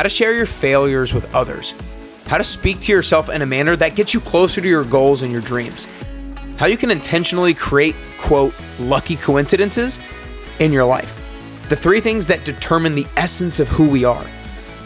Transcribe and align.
how 0.00 0.04
to 0.04 0.08
share 0.08 0.34
your 0.34 0.46
failures 0.46 1.12
with 1.12 1.34
others, 1.34 1.74
how 2.26 2.38
to 2.38 2.42
speak 2.42 2.80
to 2.80 2.90
yourself 2.90 3.28
in 3.28 3.42
a 3.42 3.46
manner 3.46 3.76
that 3.76 3.94
gets 3.94 4.14
you 4.14 4.20
closer 4.20 4.58
to 4.62 4.66
your 4.66 4.82
goals 4.82 5.20
and 5.20 5.30
your 5.30 5.42
dreams, 5.42 5.86
how 6.56 6.64
you 6.64 6.78
can 6.78 6.90
intentionally 6.90 7.52
create, 7.52 7.94
quote, 8.18 8.54
lucky 8.78 9.14
coincidences 9.14 9.98
in 10.58 10.72
your 10.72 10.86
life. 10.86 11.20
The 11.68 11.76
three 11.76 12.00
things 12.00 12.26
that 12.28 12.46
determine 12.46 12.94
the 12.94 13.06
essence 13.18 13.60
of 13.60 13.68
who 13.68 13.90
we 13.90 14.06
are. 14.06 14.24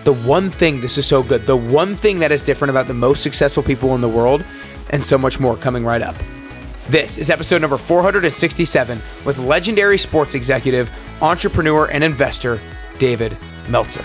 The 0.03 0.15
one 0.15 0.51
thing, 0.51 0.81
this 0.81 0.99
is 0.99 1.07
so 1.07 1.23
good, 1.23 1.47
the 1.47 1.57
one 1.57 1.95
thing 1.95 2.19
that 2.19 2.33
is 2.33 2.43
different 2.43 2.71
about 2.71 2.89
the 2.89 2.95
most 2.95 3.23
successful 3.23 3.63
people 3.63 3.95
in 3.95 4.01
the 4.01 4.09
world, 4.09 4.45
and 4.91 5.05
so 5.05 5.17
much 5.17 5.39
more 5.39 5.57
coming 5.57 5.85
right 5.85 6.03
up. 6.03 6.17
This 6.89 7.19
is 7.19 7.31
episode 7.31 7.61
number 7.61 7.79
467 7.79 9.01
with 9.25 9.39
legendary 9.39 9.97
sports 9.97 10.35
executive, 10.35 10.91
entrepreneur, 11.23 11.87
and 11.87 12.03
investor, 12.03 12.59
David 12.99 13.37
Meltzer. 13.69 14.05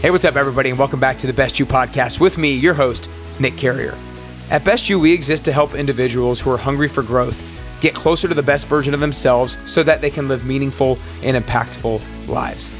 Hey, 0.00 0.10
what's 0.10 0.24
up, 0.24 0.36
everybody, 0.36 0.70
and 0.70 0.78
welcome 0.78 0.98
back 0.98 1.18
to 1.18 1.26
the 1.26 1.32
Best 1.34 1.60
You 1.60 1.66
podcast 1.66 2.20
with 2.20 2.38
me, 2.38 2.54
your 2.54 2.72
host, 2.72 3.10
Nick 3.38 3.58
Carrier. 3.58 3.98
At 4.48 4.64
Best 4.64 4.88
You, 4.88 4.98
we 4.98 5.12
exist 5.12 5.44
to 5.44 5.52
help 5.52 5.74
individuals 5.74 6.40
who 6.40 6.50
are 6.50 6.56
hungry 6.56 6.88
for 6.88 7.02
growth 7.02 7.42
get 7.82 7.94
closer 7.94 8.26
to 8.26 8.32
the 8.32 8.42
best 8.42 8.66
version 8.66 8.94
of 8.94 9.00
themselves 9.00 9.58
so 9.66 9.82
that 9.82 10.00
they 10.00 10.08
can 10.08 10.26
live 10.26 10.46
meaningful 10.46 10.98
and 11.22 11.36
impactful 11.36 12.00
lives. 12.28 12.70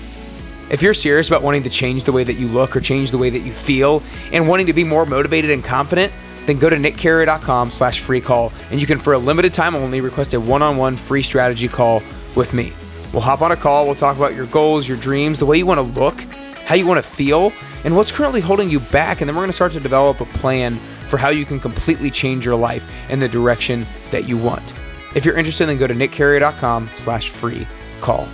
If 0.70 0.80
you're 0.80 0.95
serious 0.95 1.29
about 1.29 1.43
wanting 1.43 1.62
to 1.65 1.69
change 1.69 2.05
the 2.05 2.12
way 2.12 2.24
that 2.24 2.37
you 2.37 2.48
look 2.48 2.74
or 2.74 2.80
change 2.80 3.10
the 3.10 3.18
way 3.18 3.29
that 3.29 3.40
you 3.40 3.52
feel 3.52 4.02
and 4.32 4.49
wanting 4.49 4.65
to 4.68 4.73
be 4.73 4.82
more 4.82 5.05
motivated 5.05 5.51
and 5.51 5.62
confident, 5.62 6.10
then 6.46 6.59
go 6.59 6.71
to 6.71 6.77
nickcarrier.com 6.77 7.71
slash 7.71 8.01
free 8.01 8.23
call 8.23 8.51
and 8.71 8.80
you 8.80 8.87
can, 8.87 8.99
for 8.99 9.12
a 9.12 9.18
limited 9.18 9.52
time 9.52 9.74
only, 9.74 10.01
request 10.01 10.32
a 10.32 10.40
one-on-one 10.40 10.96
free 10.96 11.23
strategy 11.23 11.68
call 11.68 12.02
with 12.34 12.55
me. 12.55 12.73
We'll 13.12 13.21
hop 13.21 13.43
on 13.43 13.52
a 13.52 13.57
call, 13.57 13.84
we'll 13.84 13.95
talk 13.95 14.16
about 14.16 14.34
your 14.34 14.46
goals, 14.46 14.88
your 14.88 14.96
dreams, 14.96 15.38
the 15.38 15.45
way 15.45 15.59
you 15.59 15.66
want 15.66 15.80
to 15.80 16.01
look, 16.01 16.24
how 16.71 16.76
you 16.76 16.87
want 16.87 17.02
to 17.04 17.10
feel, 17.10 17.52
and 17.82 17.96
what's 17.96 18.13
currently 18.13 18.40
holding 18.40 18.71
you 18.71 18.79
back. 18.79 19.21
And 19.21 19.29
then 19.29 19.35
we're 19.35 19.43
going 19.43 19.49
to 19.49 19.57
start 19.57 19.73
to 19.73 19.80
develop 19.80 20.21
a 20.21 20.24
plan 20.24 20.77
for 21.09 21.16
how 21.16 21.30
you 21.30 21.45
can 21.45 21.59
completely 21.59 22.12
change 22.12 22.46
your 22.46 22.54
life 22.54 22.88
in 23.10 23.18
the 23.18 23.29
direction 23.29 23.85
that 24.12 24.29
you 24.29 24.38
want. 24.38 24.62
If 25.16 25.24
you're 25.24 25.37
interested, 25.37 25.66
then 25.66 25.79
go 25.79 25.88
to 25.88 25.95
nickcarrier.com 25.95 26.90
slash 26.95 27.30
free 27.30 27.66
call. 28.01 28.29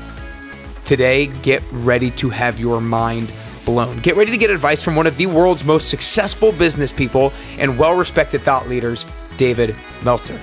Today, 0.85 1.29
get 1.29 1.63
ready 1.73 2.11
to 2.11 2.29
have 2.29 2.61
your 2.61 2.83
mind 2.83 3.33
blown. 3.65 4.01
Get 4.01 4.17
ready 4.17 4.33
to 4.33 4.37
get 4.37 4.51
advice 4.51 4.85
from 4.85 4.97
one 4.97 5.07
of 5.07 5.17
the 5.17 5.25
world's 5.25 5.65
most 5.65 5.89
successful 5.89 6.53
business 6.53 6.93
people 6.93 7.33
and 7.57 7.79
well 7.79 7.95
respected 7.95 8.43
thought 8.43 8.69
leaders, 8.69 9.07
David 9.39 9.75
Meltzer. 10.05 10.39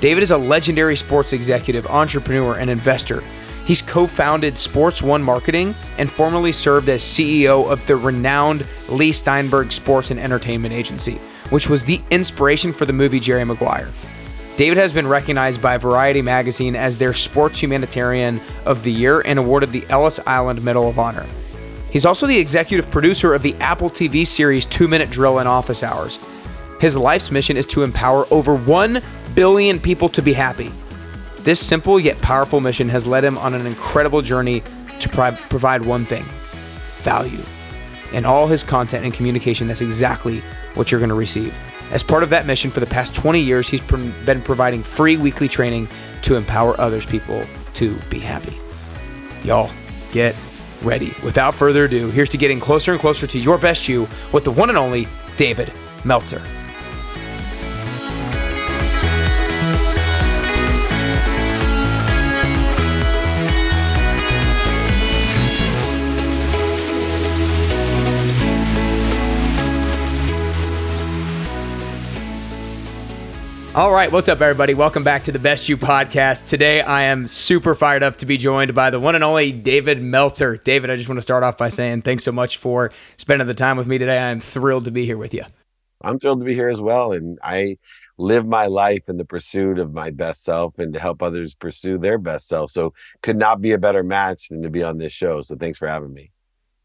David 0.00 0.24
is 0.24 0.32
a 0.32 0.36
legendary 0.36 0.96
sports 0.96 1.32
executive, 1.32 1.86
entrepreneur, 1.86 2.58
and 2.58 2.68
investor 2.68 3.22
He's 3.64 3.80
co 3.80 4.06
founded 4.06 4.58
Sports 4.58 5.02
One 5.02 5.22
Marketing 5.22 5.74
and 5.96 6.10
formerly 6.10 6.52
served 6.52 6.88
as 6.88 7.02
CEO 7.02 7.70
of 7.70 7.86
the 7.86 7.96
renowned 7.96 8.66
Leigh 8.88 9.12
Steinberg 9.12 9.72
Sports 9.72 10.10
and 10.10 10.20
Entertainment 10.20 10.74
Agency, 10.74 11.20
which 11.50 11.70
was 11.70 11.84
the 11.84 12.00
inspiration 12.10 12.72
for 12.72 12.84
the 12.84 12.92
movie 12.92 13.20
Jerry 13.20 13.44
Maguire. 13.44 13.90
David 14.56 14.76
has 14.76 14.92
been 14.92 15.06
recognized 15.06 15.60
by 15.60 15.78
Variety 15.78 16.22
magazine 16.22 16.76
as 16.76 16.96
their 16.98 17.12
Sports 17.12 17.60
Humanitarian 17.60 18.40
of 18.66 18.82
the 18.84 18.92
Year 18.92 19.20
and 19.22 19.38
awarded 19.38 19.72
the 19.72 19.84
Ellis 19.88 20.20
Island 20.26 20.62
Medal 20.62 20.88
of 20.88 20.98
Honor. 20.98 21.26
He's 21.90 22.06
also 22.06 22.26
the 22.26 22.38
executive 22.38 22.90
producer 22.90 23.34
of 23.34 23.42
the 23.42 23.54
Apple 23.56 23.88
TV 23.88 24.26
series 24.26 24.66
Two 24.66 24.88
Minute 24.88 25.10
Drill 25.10 25.38
and 25.38 25.48
Office 25.48 25.82
Hours. 25.82 26.18
His 26.80 26.96
life's 26.96 27.30
mission 27.30 27.56
is 27.56 27.66
to 27.66 27.82
empower 27.82 28.26
over 28.30 28.54
1 28.54 29.00
billion 29.34 29.80
people 29.80 30.08
to 30.10 30.22
be 30.22 30.34
happy. 30.34 30.70
This 31.44 31.60
simple 31.60 32.00
yet 32.00 32.18
powerful 32.22 32.58
mission 32.60 32.88
has 32.88 33.06
led 33.06 33.22
him 33.22 33.36
on 33.36 33.52
an 33.52 33.66
incredible 33.66 34.22
journey 34.22 34.62
to 34.98 35.08
pri- 35.10 35.38
provide 35.50 35.84
one 35.84 36.06
thing 36.06 36.24
value. 37.02 37.44
In 38.14 38.24
all 38.24 38.46
his 38.46 38.62
content 38.62 39.04
and 39.04 39.12
communication, 39.12 39.68
that's 39.68 39.82
exactly 39.82 40.40
what 40.74 40.90
you're 40.90 41.00
going 41.00 41.10
to 41.10 41.14
receive. 41.14 41.54
As 41.90 42.02
part 42.02 42.22
of 42.22 42.30
that 42.30 42.46
mission, 42.46 42.70
for 42.70 42.80
the 42.80 42.86
past 42.86 43.14
20 43.14 43.40
years, 43.40 43.68
he's 43.68 43.82
pr- 43.82 43.98
been 44.24 44.40
providing 44.40 44.82
free 44.82 45.18
weekly 45.18 45.46
training 45.46 45.86
to 46.22 46.36
empower 46.36 46.80
others 46.80 47.04
people 47.04 47.44
to 47.74 47.94
be 48.08 48.18
happy. 48.18 48.56
Y'all, 49.44 49.70
get 50.12 50.34
ready. 50.82 51.12
Without 51.22 51.54
further 51.54 51.84
ado, 51.84 52.10
here's 52.10 52.30
to 52.30 52.38
getting 52.38 52.58
closer 52.58 52.92
and 52.92 53.00
closer 53.00 53.26
to 53.26 53.38
your 53.38 53.58
best 53.58 53.86
you 53.86 54.08
with 54.32 54.44
the 54.44 54.50
one 54.50 54.70
and 54.70 54.78
only 54.78 55.06
David 55.36 55.70
Meltzer. 56.06 56.40
All 73.74 73.92
right, 73.92 74.12
what's 74.12 74.28
up, 74.28 74.40
everybody? 74.40 74.72
Welcome 74.72 75.02
back 75.02 75.24
to 75.24 75.32
the 75.32 75.40
Best 75.40 75.68
You 75.68 75.76
podcast. 75.76 76.46
Today, 76.46 76.80
I 76.80 77.02
am 77.06 77.26
super 77.26 77.74
fired 77.74 78.04
up 78.04 78.18
to 78.18 78.26
be 78.26 78.38
joined 78.38 78.72
by 78.72 78.90
the 78.90 79.00
one 79.00 79.16
and 79.16 79.24
only 79.24 79.50
David 79.50 80.00
Meltzer. 80.00 80.58
David, 80.58 80.90
I 80.90 80.96
just 80.96 81.08
want 81.08 81.18
to 81.18 81.22
start 81.22 81.42
off 81.42 81.58
by 81.58 81.70
saying 81.70 82.02
thanks 82.02 82.22
so 82.22 82.30
much 82.30 82.58
for 82.58 82.92
spending 83.16 83.48
the 83.48 83.54
time 83.54 83.76
with 83.76 83.88
me 83.88 83.98
today. 83.98 84.16
I 84.16 84.30
am 84.30 84.38
thrilled 84.38 84.84
to 84.84 84.92
be 84.92 85.06
here 85.06 85.18
with 85.18 85.34
you. 85.34 85.42
I'm 86.02 86.20
thrilled 86.20 86.38
to 86.38 86.44
be 86.44 86.54
here 86.54 86.68
as 86.68 86.80
well. 86.80 87.10
And 87.10 87.36
I 87.42 87.78
live 88.16 88.46
my 88.46 88.66
life 88.66 89.08
in 89.08 89.16
the 89.16 89.24
pursuit 89.24 89.80
of 89.80 89.92
my 89.92 90.10
best 90.10 90.44
self 90.44 90.78
and 90.78 90.94
to 90.94 91.00
help 91.00 91.20
others 91.20 91.56
pursue 91.56 91.98
their 91.98 92.18
best 92.18 92.46
self. 92.46 92.70
So, 92.70 92.94
could 93.24 93.36
not 93.36 93.60
be 93.60 93.72
a 93.72 93.78
better 93.78 94.04
match 94.04 94.50
than 94.50 94.62
to 94.62 94.70
be 94.70 94.84
on 94.84 94.98
this 94.98 95.12
show. 95.12 95.42
So, 95.42 95.56
thanks 95.56 95.78
for 95.78 95.88
having 95.88 96.14
me. 96.14 96.30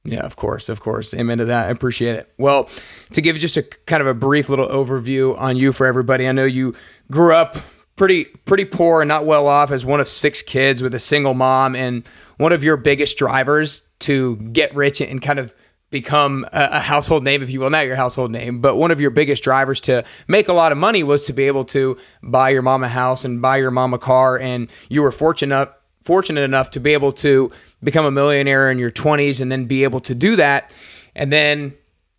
Yeah, 0.09 0.22
of 0.22 0.36
course, 0.36 0.70
of 0.70 0.80
course. 0.80 1.14
Amen 1.14 1.38
to 1.38 1.46
that. 1.46 1.68
I 1.68 1.70
appreciate 1.70 2.16
it. 2.16 2.34
Well, 2.40 2.68
to 3.14 3.22
give 3.22 3.38
just 3.38 3.58
a 3.58 3.64
kind 3.86 4.02
of 4.02 4.08
a 4.08 4.16
brief 4.16 4.50
little 4.50 4.68
overview 4.68 5.40
on 5.40 5.56
you 5.56 5.72
for 5.72 5.86
everybody, 5.86 6.28
I 6.28 6.31
know 6.31 6.46
you 6.46 6.74
grew 7.12 7.34
up 7.34 7.58
pretty 7.96 8.25
pretty 8.25 8.66
poor 8.66 9.02
and 9.02 9.08
not 9.08 9.25
well 9.25 9.46
off 9.46 9.72
as 9.72 9.86
one 9.86 10.00
of 10.00 10.08
six 10.08 10.42
kids 10.42 10.81
with 10.81 10.96
a 10.96 11.00
single 11.00 11.36
mom, 11.36 11.75
and 11.75 12.08
one 12.38 12.52
of 12.52 12.64
your 12.64 12.75
biggest 12.75 13.18
drivers 13.18 13.84
to 14.00 14.38
get 14.38 14.74
rich 14.74 15.00
and 15.00 15.22
kind 15.22 15.38
of 15.38 15.53
become 15.92 16.47
a, 16.53 16.80
household 16.80 17.24
name, 17.24 17.44
if 17.44 17.50
you 17.50 17.59
will, 17.59 17.70
not 17.70 17.86
your 17.86 17.96
household 17.96 18.31
name, 18.31 18.62
but 18.62 18.76
one 18.76 18.91
of 18.91 19.02
your 19.02 19.09
biggest 19.09 19.44
drivers 19.44 19.81
to 19.81 20.03
make 20.28 20.47
a 20.47 20.53
lot 20.53 20.72
of 20.72 20.78
money 20.78 21.03
was 21.03 21.26
to 21.26 21.34
be 21.34 21.46
able 21.46 21.66
to 21.66 21.97
buy 22.24 22.50
your 22.50 22.62
mom 22.62 22.84
a 22.84 22.88
house 22.88 23.26
and 23.26 23.41
buy 23.41 23.58
your 23.58 23.72
mom 23.72 23.94
a 23.94 24.00
car, 24.00 24.40
and 24.40 24.70
you 24.88 25.02
were 25.02 25.12
fortunate 25.12 25.70
fortunate 26.04 26.42
enough 26.42 26.72
to 26.72 26.80
be 26.80 26.94
able 26.94 27.12
to 27.14 27.52
become 27.84 28.06
a 28.06 28.12
millionaire 28.12 28.72
in 28.72 28.80
your 28.80 28.92
20s 28.92 29.42
and 29.42 29.52
then 29.52 29.66
be 29.66 29.84
able 29.84 30.00
to 30.02 30.16
do 30.16 30.36
that. 30.36 30.72
And 31.16 31.32
then 31.32 31.76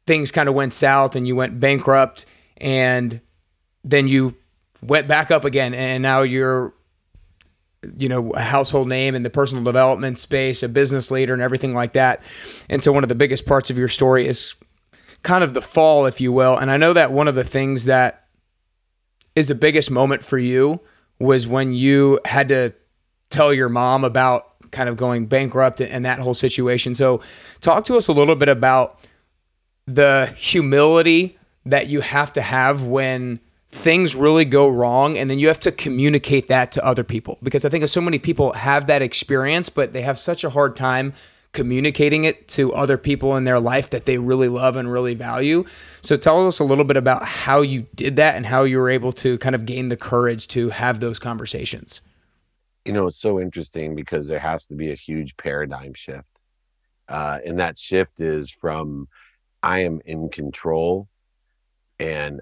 things 0.06 0.30
kind 0.30 0.48
of 0.48 0.54
went 0.54 0.72
south 0.72 1.16
and 1.16 1.26
you 1.26 1.36
went 1.36 1.60
bankrupt 1.60 2.26
and 2.56 3.20
then 3.84 4.08
you 4.08 4.36
went 4.82 5.08
back 5.08 5.30
up 5.30 5.44
again. 5.44 5.74
And 5.74 6.02
now 6.02 6.22
you're 6.22 6.74
you 7.96 8.10
know 8.10 8.30
a 8.32 8.40
household 8.40 8.88
name 8.88 9.14
in 9.14 9.22
the 9.22 9.30
personal 9.30 9.64
development 9.64 10.18
space 10.18 10.62
a 10.62 10.68
business 10.68 11.10
leader 11.10 11.32
and 11.32 11.42
everything 11.42 11.74
like 11.74 11.94
that. 11.94 12.20
And 12.68 12.84
so 12.84 12.92
one 12.92 13.02
of 13.02 13.08
the 13.08 13.14
biggest 13.14 13.46
parts 13.46 13.70
of 13.70 13.78
your 13.78 13.88
story 13.88 14.26
is 14.26 14.54
kind 15.22 15.42
of 15.42 15.54
the 15.54 15.62
fall 15.62 16.06
if 16.06 16.20
you 16.20 16.32
will. 16.32 16.56
And 16.56 16.70
i 16.70 16.76
know 16.76 16.92
that 16.92 17.12
one 17.12 17.28
of 17.28 17.34
the 17.34 17.44
things 17.44 17.86
that 17.86 18.26
is 19.34 19.48
the 19.48 19.54
biggest 19.54 19.90
moment 19.90 20.24
for 20.24 20.38
you 20.38 20.80
was 21.18 21.46
when 21.46 21.72
you 21.72 22.20
had 22.24 22.48
to 22.48 22.72
tell 23.30 23.52
your 23.54 23.68
mom 23.68 24.04
about 24.04 24.46
kind 24.70 24.88
of 24.88 24.96
going 24.96 25.26
bankrupt 25.26 25.80
and 25.80 26.04
that 26.04 26.18
whole 26.18 26.34
situation. 26.34 26.94
So, 26.94 27.20
talk 27.60 27.84
to 27.86 27.96
us 27.96 28.08
a 28.08 28.12
little 28.12 28.36
bit 28.36 28.48
about 28.48 29.00
the 29.86 30.32
humility 30.36 31.38
that 31.66 31.88
you 31.88 32.00
have 32.00 32.32
to 32.34 32.42
have 32.42 32.84
when 32.84 33.40
things 33.72 34.14
really 34.14 34.44
go 34.44 34.68
wrong 34.68 35.16
and 35.16 35.30
then 35.30 35.38
you 35.38 35.48
have 35.48 35.60
to 35.60 35.70
communicate 35.70 36.48
that 36.48 36.72
to 36.72 36.84
other 36.84 37.04
people 37.04 37.38
because 37.42 37.64
I 37.64 37.68
think 37.68 37.86
so 37.86 38.00
many 38.00 38.18
people 38.18 38.52
have 38.52 38.86
that 38.86 39.00
experience 39.00 39.68
but 39.68 39.92
they 39.92 40.02
have 40.02 40.18
such 40.18 40.42
a 40.42 40.50
hard 40.50 40.74
time 40.74 41.12
communicating 41.52 42.24
it 42.24 42.48
to 42.48 42.72
other 42.72 42.96
people 42.96 43.36
in 43.36 43.44
their 43.44 43.60
life 43.60 43.90
that 43.90 44.06
they 44.06 44.18
really 44.18 44.48
love 44.48 44.76
and 44.76 44.90
really 44.90 45.14
value. 45.14 45.64
So 46.00 46.16
tell 46.16 46.46
us 46.46 46.60
a 46.60 46.64
little 46.64 46.84
bit 46.84 46.96
about 46.96 47.24
how 47.24 47.60
you 47.60 47.86
did 47.96 48.16
that 48.16 48.36
and 48.36 48.46
how 48.46 48.62
you 48.62 48.78
were 48.78 48.90
able 48.90 49.12
to 49.14 49.36
kind 49.38 49.54
of 49.54 49.66
gain 49.66 49.88
the 49.88 49.96
courage 49.96 50.46
to 50.48 50.70
have 50.70 51.00
those 51.00 51.18
conversations 51.18 52.00
you 52.84 52.92
know, 52.92 53.06
it's 53.06 53.20
so 53.20 53.40
interesting 53.40 53.94
because 53.94 54.26
there 54.26 54.40
has 54.40 54.66
to 54.66 54.74
be 54.74 54.90
a 54.90 54.96
huge 54.96 55.36
paradigm 55.36 55.94
shift. 55.94 56.26
Uh, 57.08 57.38
and 57.44 57.58
that 57.58 57.78
shift 57.78 58.20
is 58.20 58.50
from 58.50 59.08
I 59.62 59.80
am 59.80 60.00
in 60.04 60.30
control 60.30 61.08
and 61.98 62.40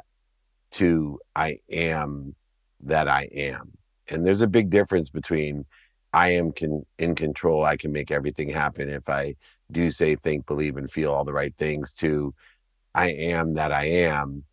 to 0.72 1.18
I 1.34 1.58
am 1.70 2.34
that 2.80 3.08
I 3.08 3.24
am. 3.24 3.72
And 4.06 4.24
there's 4.24 4.42
a 4.42 4.46
big 4.46 4.70
difference 4.70 5.10
between 5.10 5.64
I 6.12 6.30
am 6.30 6.52
in 6.98 7.14
control, 7.14 7.64
I 7.64 7.76
can 7.76 7.92
make 7.92 8.10
everything 8.10 8.48
happen 8.48 8.88
if 8.88 9.08
I 9.08 9.34
do 9.70 9.90
say, 9.90 10.16
think, 10.16 10.46
believe, 10.46 10.76
and 10.78 10.90
feel 10.90 11.12
all 11.12 11.24
the 11.24 11.34
right 11.34 11.54
things 11.54 11.92
to 11.94 12.34
I 12.94 13.08
am 13.08 13.54
that 13.54 13.72
I 13.72 13.84
am 13.84 14.44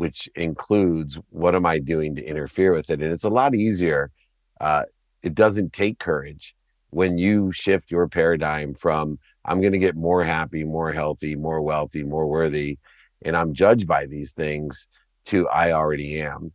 which 0.00 0.30
includes 0.34 1.18
what 1.28 1.54
am 1.54 1.66
I 1.66 1.78
doing 1.78 2.14
to 2.14 2.24
interfere 2.24 2.72
with 2.72 2.88
it? 2.88 3.02
And 3.02 3.12
it's 3.12 3.24
a 3.24 3.28
lot 3.28 3.54
easier. 3.54 4.10
Uh, 4.58 4.84
it 5.22 5.34
doesn't 5.34 5.72
take 5.72 5.98
courage 5.98 6.54
when 6.90 7.18
you 7.18 7.52
shift 7.52 7.90
your 7.90 8.08
paradigm 8.08 8.74
from 8.74 9.18
I'm 9.44 9.60
going 9.60 9.72
to 9.72 9.78
get 9.78 9.96
more 9.96 10.24
happy, 10.24 10.64
more 10.64 10.92
healthy, 10.92 11.34
more 11.34 11.62
wealthy, 11.62 12.02
more 12.02 12.26
worthy, 12.26 12.78
and 13.22 13.36
I'm 13.36 13.54
judged 13.54 13.86
by 13.86 14.06
these 14.06 14.32
things 14.32 14.86
to 15.26 15.48
I 15.48 15.72
already 15.72 16.20
am. 16.20 16.52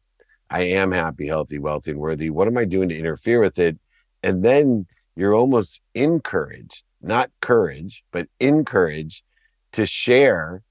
I 0.50 0.62
am 0.62 0.92
happy, 0.92 1.28
healthy, 1.28 1.58
wealthy, 1.58 1.92
and 1.92 2.00
worthy. 2.00 2.30
What 2.30 2.48
am 2.48 2.58
I 2.58 2.66
doing 2.66 2.90
to 2.90 2.98
interfere 2.98 3.40
with 3.40 3.58
it? 3.58 3.78
And 4.22 4.44
then 4.44 4.86
you're 5.16 5.34
almost 5.34 5.82
encouraged, 5.94 6.84
not 7.02 7.32
courage, 7.42 8.04
but 8.12 8.28
encouraged 8.40 9.24
to 9.74 9.86
share 9.86 10.62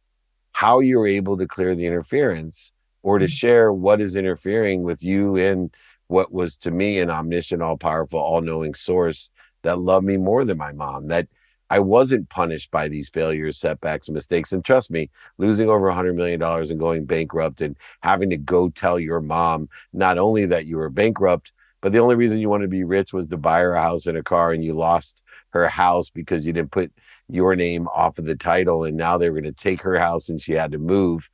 how 0.53 0.81
you're 0.81 1.07
able 1.07 1.37
to 1.37 1.47
clear 1.47 1.75
the 1.75 1.87
interference 1.87 2.73
or 3.03 3.19
to 3.19 3.27
mm-hmm. 3.27 3.31
share 3.31 3.73
what 3.73 4.01
is 4.01 4.17
interfering 4.17 4.83
with 4.83 5.03
you 5.03 5.37
and 5.37 5.75
what 6.09 6.33
was 6.33 6.59
to 6.59 6.71
me 6.71 6.99
an 6.99 7.11
omniscient, 7.11 7.63
all 7.63 7.77
powerful, 7.77 8.21
all 8.21 8.41
knowing 8.41 8.75
source 8.75 9.31
that 9.63 9.79
loved 9.79 10.07
me 10.07 10.17
more 10.17 10.45
than 10.45 10.59
my 10.59 10.73
mom, 10.73 11.09
that 11.09 11.27
I 11.71 11.79
wasn't 11.81 12.29
punished 12.29 12.71
by 12.71 12.89
these 12.89 13.09
failures, 13.09 13.59
setbacks, 13.59 14.09
and 14.09 14.15
mistakes. 14.15 14.53
And 14.53 14.65
trust 14.65 14.91
me, 14.91 15.11
losing 15.39 15.69
over 15.69 15.89
a 15.89 15.95
$100 15.95 16.15
million 16.15 16.41
and 16.43 16.79
going 16.79 17.07
bankrupt 17.07 17.61
and 17.61 17.77
having 18.03 18.31
to 18.31 18.37
go 18.37 18.69
tell 18.69 19.01
your 19.01 19.21
mom 19.21 19.69
not 19.93 20.19
only 20.19 20.47
that 20.47 20.67
you 20.67 20.77
were 20.77 20.91
bankrupt, 20.91 21.53
but 21.81 21.93
the 21.93 21.99
only 21.99 22.15
reason 22.15 22.39
you 22.39 22.49
wanted 22.49 22.65
to 22.65 22.69
be 22.69 22.85
rich 22.85 23.13
was 23.13 23.29
to 23.29 23.37
buy 23.37 23.61
her 23.61 23.75
a 23.75 23.83
house 23.83 24.07
and 24.07 24.17
a 24.17 24.23
car, 24.23 24.53
and 24.53 24.65
you 24.65 24.75
lost 24.75 25.21
her 25.51 25.69
house 25.69 26.11
because 26.11 26.47
you 26.47 26.53
didn't 26.53 26.71
put 26.71 26.93
your 27.29 27.57
name 27.57 27.89
off 27.89 28.19
of 28.19 28.25
the 28.25 28.37
title. 28.37 28.85
And 28.85 28.97
now 28.97 29.19
they 29.19 29.31
were 29.31 29.41
going 29.41 29.53
to 29.53 29.63
take 29.63 29.83
her 29.83 29.99
house 29.99 30.29
and 30.29 30.41
she 30.41 30.53
had 30.53 30.73
to 30.73 30.79
move. 30.79 31.29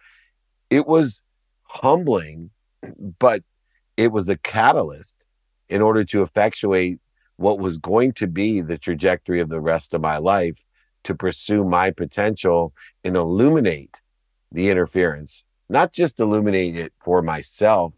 It 0.69 0.87
was 0.87 1.23
humbling, 1.65 2.51
but 3.19 3.43
it 3.97 4.13
was 4.13 4.29
a 4.29 4.37
catalyst 4.37 5.23
in 5.69 5.81
order 5.81 6.05
to 6.05 6.23
effectuate 6.23 6.99
what 7.37 7.59
was 7.59 7.79
going 7.79 8.13
to 8.13 8.27
be 8.27 8.61
the 8.61 8.79
trajectory 8.79 9.41
of 9.41 9.49
the 9.49 9.61
rest 9.61 9.95
of 9.95 10.01
my 10.01 10.19
life 10.19 10.65
to 11.05 11.15
pursue 11.15 11.65
my 11.65 11.91
potential 11.91 12.75
and 13.03 13.17
illuminate 13.17 14.01
the 14.53 14.69
interference, 14.69 15.45
not 15.69 15.93
just 15.93 16.21
illuminate 16.21 16.77
it 16.77 16.93
for 17.01 17.23
myself, 17.23 17.95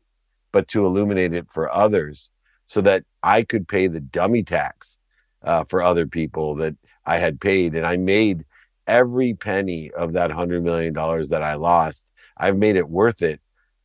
but 0.53 0.69
to 0.69 0.87
illuminate 0.87 1.33
it 1.33 1.47
for 1.51 1.73
others 1.73 2.31
so 2.67 2.81
that 2.83 3.05
I 3.23 3.43
could 3.43 3.67
pay 3.67 3.89
the 3.89 4.01
dummy 4.01 4.43
tax 4.43 4.99
uh, 5.43 5.65
for 5.65 5.83
other 5.83 6.07
people 6.07 6.55
that 6.57 6.77
I 7.05 7.19
had 7.19 7.41
paid. 7.41 7.75
And 7.75 7.87
I 7.87 7.97
made 7.97 8.45
every 8.87 9.35
penny 9.35 9.91
of 9.91 10.13
that 10.13 10.31
$100 10.31 10.63
million 10.63 10.95
that 10.95 11.43
I 11.43 11.55
lost. 11.55 12.07
I've 12.37 12.57
made 12.57 12.77
it 12.77 12.89
worth 12.89 13.23
it 13.23 13.41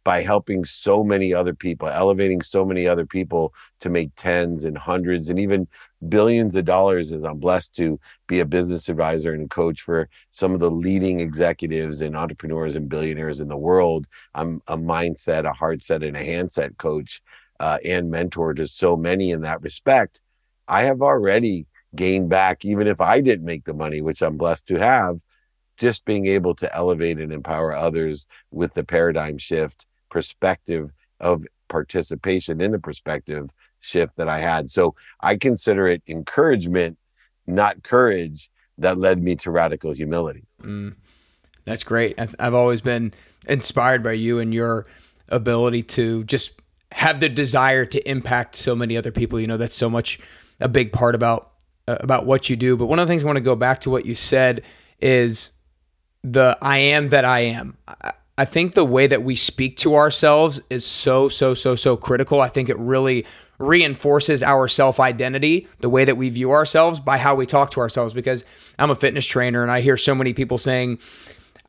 by 0.07 0.24
helping 0.24 0.63
so 0.63 1.04
many 1.04 1.33
other 1.33 1.54
people, 1.54 1.89
elevating 1.89 2.42
so 2.42 2.63
many 2.63 2.88
other 2.88 3.06
people 3.06 3.54
to 3.81 3.89
make 3.89 4.09
tens 4.15 4.63
and 4.63 4.77
hundreds 4.77 5.27
and 5.27 5.38
even 5.38 5.68
billions 6.07 6.56
of 6.56 6.63
dollars 6.63 7.12
as 7.12 7.25
I'm 7.25 7.39
blessed 7.39 7.75
to 7.75 8.00
be 8.25 8.39
a 8.39 8.45
business 8.45 8.88
advisor 8.88 9.33
and 9.33 9.50
coach 9.50 9.81
for 9.81 10.07
some 10.31 10.54
of 10.54 10.62
the 10.62 10.71
leading 10.71 11.19
executives 11.19 12.00
and 12.00 12.15
entrepreneurs 12.15 12.74
and 12.74 12.88
billionaires 12.88 13.42
in 13.42 13.50
the 13.50 13.57
world. 13.57 14.07
I'm 14.33 14.62
a 14.65 14.77
mindset, 14.77 15.44
a 15.44 15.51
heart 15.51 15.83
set, 15.83 16.04
and 16.04 16.15
a 16.15 16.24
handset 16.24 16.77
coach 16.77 17.21
uh, 17.59 17.80
and 17.83 18.09
mentor 18.09 18.54
to 18.54 18.65
so 18.65 18.95
many 18.95 19.31
in 19.31 19.42
that 19.42 19.62
respect. 19.62 20.21
I 20.69 20.83
have 20.83 21.01
already 21.01 21.65
gained 21.94 22.30
back, 22.30 22.63
even 22.63 22.88
if 22.88 23.01
I 23.01 23.19
didn't 23.19 23.45
make 23.45 23.65
the 23.65 23.74
money, 23.74 24.00
which 24.00 24.21
I'm 24.21 24.38
blessed 24.38 24.69
to 24.69 24.75
have, 24.75 25.19
just 25.75 26.06
being 26.06 26.27
able 26.27 26.56
to 26.56 26.74
elevate 26.74 27.18
and 27.19 27.33
empower 27.33 27.75
others 27.75 28.25
with 28.51 28.74
the 28.74 28.86
paradigm 28.86 29.38
shift 29.38 29.86
perspective 30.09 30.92
of 31.19 31.45
participation 31.68 32.62
in 32.62 32.71
the 32.71 32.80
perspective 32.80 33.50
shift 33.80 34.15
that 34.18 34.27
I 34.27 34.39
had. 34.39 34.69
So 34.69 34.95
I 35.19 35.36
consider 35.36 35.88
it 35.88 36.01
encouragement, 36.07 36.98
not 37.45 37.83
courage, 37.83 38.50
that 38.77 38.98
led 38.98 39.21
me 39.21 39.36
to 39.38 39.51
radical 39.51 39.92
humility. 39.92 40.45
Mm, 40.62 40.95
that's 41.65 41.83
great. 41.83 42.19
I've, 42.19 42.54
always 42.54 42.81
been 42.81 43.13
inspired 43.48 44.04
by 44.04 44.13
you 44.13 44.39
and 44.39 44.54
your 44.54 44.86
ability 45.30 45.83
to 45.83 46.24
just 46.25 46.62
have 46.92 47.19
the 47.19 47.30
desire 47.30 47.86
to 47.86 48.09
impact 48.09 48.56
so 48.56 48.75
many 48.75 48.95
other 48.95 49.12
people. 49.12 49.39
You 49.39 49.48
know, 49.48 49.57
that's 49.57 49.75
so 49.75 49.89
much 49.89 50.19
a 50.59 50.69
big 50.69 50.92
part 50.92 51.15
about 51.15 51.51
uh, 51.88 51.98
about 52.00 52.25
what 52.25 52.50
you 52.50 52.56
do. 52.56 52.77
But 52.77 52.86
one 52.86 53.00
of 53.00 53.07
the 53.07 53.12
things 53.12 53.24
I 53.24 53.25
want 53.25 53.38
to 53.38 53.44
go 53.44 53.56
back 53.56 53.80
to 53.81 53.89
what 53.89 54.06
you 54.06 54.15
said 54.15 54.63
is 55.00 55.51
the 56.24 56.57
I 56.62 56.77
am 56.77 57.09
that 57.09 57.25
I 57.25 57.39
am. 57.42 57.77
I 58.37 58.45
think 58.45 58.73
the 58.73 58.85
way 58.85 59.07
that 59.07 59.23
we 59.23 59.35
speak 59.35 59.77
to 59.77 59.95
ourselves 59.95 60.61
is 60.69 60.85
so, 60.85 61.27
so, 61.27 61.53
so, 61.53 61.75
so 61.75 61.97
critical. 61.97 62.39
I 62.39 62.49
think 62.49 62.69
it 62.69 62.77
really 62.77 63.25
reinforces 63.59 64.43
our 64.43 64.67
self 64.67 64.99
identity, 64.99 65.67
the 65.79 65.89
way 65.89 66.05
that 66.05 66.17
we 66.17 66.29
view 66.29 66.51
ourselves 66.51 66.99
by 66.99 67.17
how 67.17 67.35
we 67.35 67.45
talk 67.45 67.71
to 67.71 67.79
ourselves. 67.79 68.13
Because 68.13 68.45
I'm 68.77 68.91
a 68.91 68.95
fitness 68.95 69.25
trainer 69.25 69.63
and 69.63 69.71
I 69.71 69.81
hear 69.81 69.97
so 69.97 70.13
many 70.13 70.33
people 70.33 70.57
saying, 70.57 70.99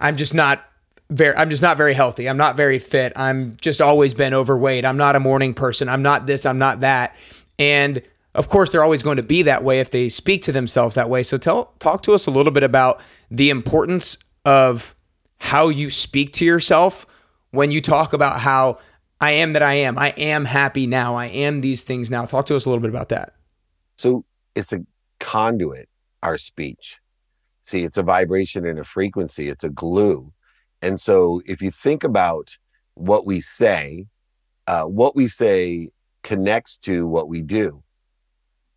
I'm 0.00 0.16
just 0.16 0.34
not 0.34 0.64
very 1.10 1.34
I'm 1.36 1.50
just 1.50 1.62
not 1.62 1.76
very 1.76 1.94
healthy. 1.94 2.28
I'm 2.28 2.36
not 2.36 2.56
very 2.56 2.78
fit. 2.78 3.12
I'm 3.16 3.56
just 3.60 3.80
always 3.80 4.14
been 4.14 4.34
overweight. 4.34 4.84
I'm 4.84 4.96
not 4.96 5.16
a 5.16 5.20
morning 5.20 5.54
person. 5.54 5.88
I'm 5.88 6.02
not 6.02 6.26
this, 6.26 6.44
I'm 6.44 6.58
not 6.58 6.80
that. 6.80 7.16
And 7.58 8.02
of 8.34 8.48
course 8.48 8.70
they're 8.70 8.84
always 8.84 9.02
going 9.02 9.16
to 9.16 9.22
be 9.22 9.42
that 9.42 9.64
way 9.64 9.80
if 9.80 9.90
they 9.90 10.08
speak 10.08 10.42
to 10.42 10.52
themselves 10.52 10.94
that 10.96 11.08
way. 11.08 11.22
So 11.22 11.38
tell 11.38 11.72
talk 11.78 12.02
to 12.02 12.12
us 12.12 12.26
a 12.26 12.30
little 12.30 12.52
bit 12.52 12.62
about 12.62 13.00
the 13.30 13.50
importance 13.50 14.18
of 14.44 14.94
how 15.38 15.68
you 15.68 15.90
speak 15.90 16.32
to 16.34 16.44
yourself 16.44 17.06
when 17.50 17.70
you 17.70 17.80
talk 17.80 18.12
about 18.12 18.40
how 18.40 18.78
I 19.20 19.32
am 19.32 19.52
that 19.54 19.62
I 19.62 19.74
am. 19.74 19.98
I 19.98 20.10
am 20.10 20.44
happy 20.44 20.86
now. 20.86 21.16
I 21.16 21.26
am 21.26 21.60
these 21.60 21.84
things 21.84 22.10
now. 22.10 22.24
Talk 22.24 22.46
to 22.46 22.56
us 22.56 22.66
a 22.66 22.68
little 22.68 22.82
bit 22.82 22.90
about 22.90 23.08
that. 23.08 23.34
So 23.96 24.24
it's 24.54 24.72
a 24.72 24.80
conduit, 25.18 25.88
our 26.22 26.38
speech. 26.38 26.96
See, 27.66 27.84
it's 27.84 27.96
a 27.96 28.02
vibration 28.02 28.64
and 28.64 28.78
a 28.78 28.84
frequency, 28.84 29.48
it's 29.48 29.64
a 29.64 29.68
glue. 29.68 30.32
And 30.80 31.00
so 31.00 31.42
if 31.44 31.60
you 31.60 31.70
think 31.70 32.04
about 32.04 32.56
what 32.94 33.26
we 33.26 33.40
say, 33.40 34.06
uh, 34.66 34.84
what 34.84 35.14
we 35.16 35.28
say 35.28 35.90
connects 36.22 36.78
to 36.78 37.06
what 37.06 37.28
we 37.28 37.42
do. 37.42 37.82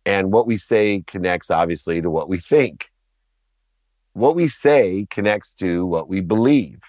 And 0.04 0.32
what 0.32 0.46
we 0.46 0.56
say 0.56 1.04
connects 1.06 1.50
obviously 1.50 2.00
to 2.02 2.10
what 2.10 2.28
we 2.28 2.38
think 2.38 2.91
what 4.12 4.34
we 4.34 4.48
say 4.48 5.06
connects 5.10 5.54
to 5.56 5.86
what 5.86 6.08
we 6.08 6.20
believe. 6.20 6.80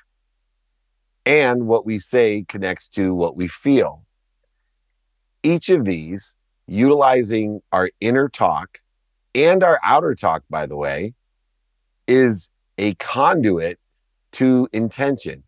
And 1.26 1.68
what 1.68 1.86
we 1.86 2.00
say 2.00 2.46
connects 2.48 2.90
to 2.92 3.14
what 3.16 3.38
we 3.38 3.48
feel. 3.48 4.04
Each 5.42 5.70
of 5.70 5.86
these, 5.86 6.36
utilizing 6.68 7.62
our 7.72 7.90
inner 8.02 8.28
talk 8.28 8.80
and 9.34 9.64
our 9.64 9.80
outer 9.84 10.16
talk, 10.16 10.44
by 10.50 10.66
the 10.66 10.76
way, 10.76 11.14
is 12.08 12.50
a 12.78 12.96
conduit 12.96 13.80
to 14.34 14.68
intention 14.74 15.44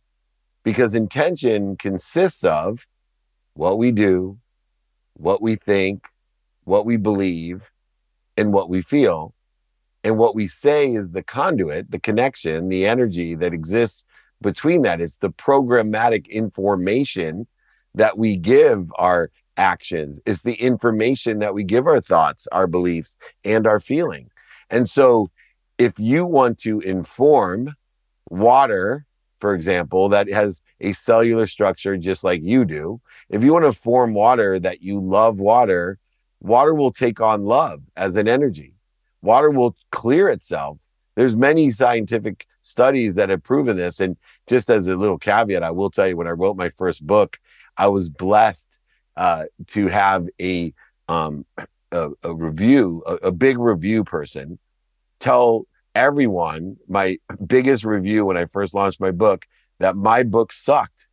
because 0.63 0.95
intention 0.95 1.75
consists 1.75 2.43
of 2.43 2.85
what 3.53 3.77
we 3.77 3.91
do, 3.91 4.39
what 5.13 5.41
we 5.41 5.55
think, 5.55 6.07
what 6.63 6.85
we 6.85 6.97
believe, 6.97 7.71
and 8.37 8.51
what 8.51 8.69
we 8.69 8.81
feel. 8.81 9.33
And 10.05 10.19
what 10.19 10.35
we 10.35 10.47
say 10.47 10.93
is 10.93 11.11
the 11.11 11.23
conduit, 11.23 11.89
the 11.89 11.97
connection, 11.97 12.69
the 12.69 12.85
energy 12.85 13.33
that 13.33 13.55
exists 13.55 14.05
between 14.39 14.83
that. 14.83 15.01
It's 15.01 15.17
the 15.17 15.31
programmatic 15.31 16.29
information 16.29 17.47
that 17.95 18.15
we 18.15 18.37
give 18.37 18.91
our 18.99 19.31
actions. 19.57 20.21
It's 20.23 20.43
the 20.43 20.53
information 20.53 21.39
that 21.39 21.55
we 21.55 21.63
give 21.63 21.87
our 21.87 21.99
thoughts, 21.99 22.47
our 22.51 22.67
beliefs, 22.67 23.17
and 23.43 23.65
our 23.65 23.79
feeling. 23.79 24.29
And 24.69 24.87
so 24.87 25.31
if 25.79 25.97
you 25.97 26.23
want 26.23 26.59
to 26.59 26.81
inform 26.81 27.73
water, 28.29 29.07
for 29.39 29.55
example, 29.55 30.09
that 30.09 30.29
has 30.29 30.61
a 30.79 30.93
cellular 30.93 31.47
structure 31.47 31.97
just 31.97 32.23
like 32.23 32.43
you 32.43 32.63
do, 32.63 33.01
if 33.27 33.43
you 33.43 33.53
want 33.53 33.65
to 33.65 33.73
form 33.73 34.13
water 34.13 34.59
that 34.59 34.83
you 34.83 34.99
love 34.99 35.39
water, 35.39 35.97
water 36.41 36.75
will 36.75 36.93
take 36.93 37.19
on 37.19 37.43
love 37.43 37.81
as 37.95 38.17
an 38.17 38.27
energy 38.27 38.74
water 39.25 39.49
will 39.49 39.75
clear 39.91 40.29
itself. 40.29 40.77
There's 41.15 41.35
many 41.35 41.71
scientific 41.71 42.45
studies 42.61 43.15
that 43.15 43.29
have 43.29 43.43
proven 43.43 43.77
this. 43.77 43.99
And 43.99 44.17
just 44.47 44.69
as 44.69 44.87
a 44.87 44.95
little 44.95 45.17
caveat, 45.17 45.63
I 45.63 45.71
will 45.71 45.89
tell 45.89 46.07
you 46.07 46.17
when 46.17 46.27
I 46.27 46.31
wrote 46.31 46.57
my 46.57 46.69
first 46.69 47.05
book, 47.05 47.37
I 47.77 47.87
was 47.87 48.09
blessed 48.09 48.69
uh, 49.17 49.45
to 49.67 49.87
have 49.87 50.27
a 50.39 50.73
um, 51.07 51.45
a, 51.91 52.09
a 52.23 52.33
review, 52.33 53.03
a, 53.05 53.13
a 53.15 53.31
big 53.31 53.57
review 53.59 54.03
person, 54.03 54.59
tell 55.19 55.67
everyone 55.93 56.77
my 56.87 57.17
biggest 57.45 57.85
review 57.85 58.25
when 58.25 58.37
I 58.37 58.45
first 58.45 58.73
launched 58.73 58.99
my 58.99 59.11
book 59.11 59.45
that 59.79 59.95
my 59.95 60.23
book 60.23 60.51
sucked 60.51 61.07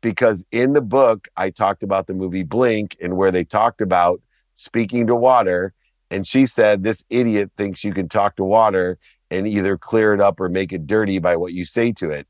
because 0.00 0.46
in 0.50 0.72
the 0.72 0.80
book 0.80 1.28
I 1.36 1.50
talked 1.50 1.82
about 1.82 2.06
the 2.06 2.14
movie 2.14 2.42
Blink 2.42 2.96
and 3.02 3.16
where 3.16 3.30
they 3.30 3.44
talked 3.44 3.80
about 3.80 4.22
speaking 4.54 5.06
to 5.08 5.14
water 5.14 5.74
and 6.10 6.26
she 6.26 6.46
said, 6.46 6.82
This 6.82 7.04
idiot 7.10 7.50
thinks 7.56 7.84
you 7.84 7.92
can 7.92 8.08
talk 8.08 8.36
to 8.36 8.44
water 8.44 8.98
and 9.30 9.46
either 9.46 9.76
clear 9.76 10.14
it 10.14 10.20
up 10.20 10.40
or 10.40 10.48
make 10.48 10.72
it 10.72 10.86
dirty 10.86 11.18
by 11.18 11.36
what 11.36 11.52
you 11.52 11.64
say 11.64 11.92
to 11.92 12.10
it. 12.10 12.26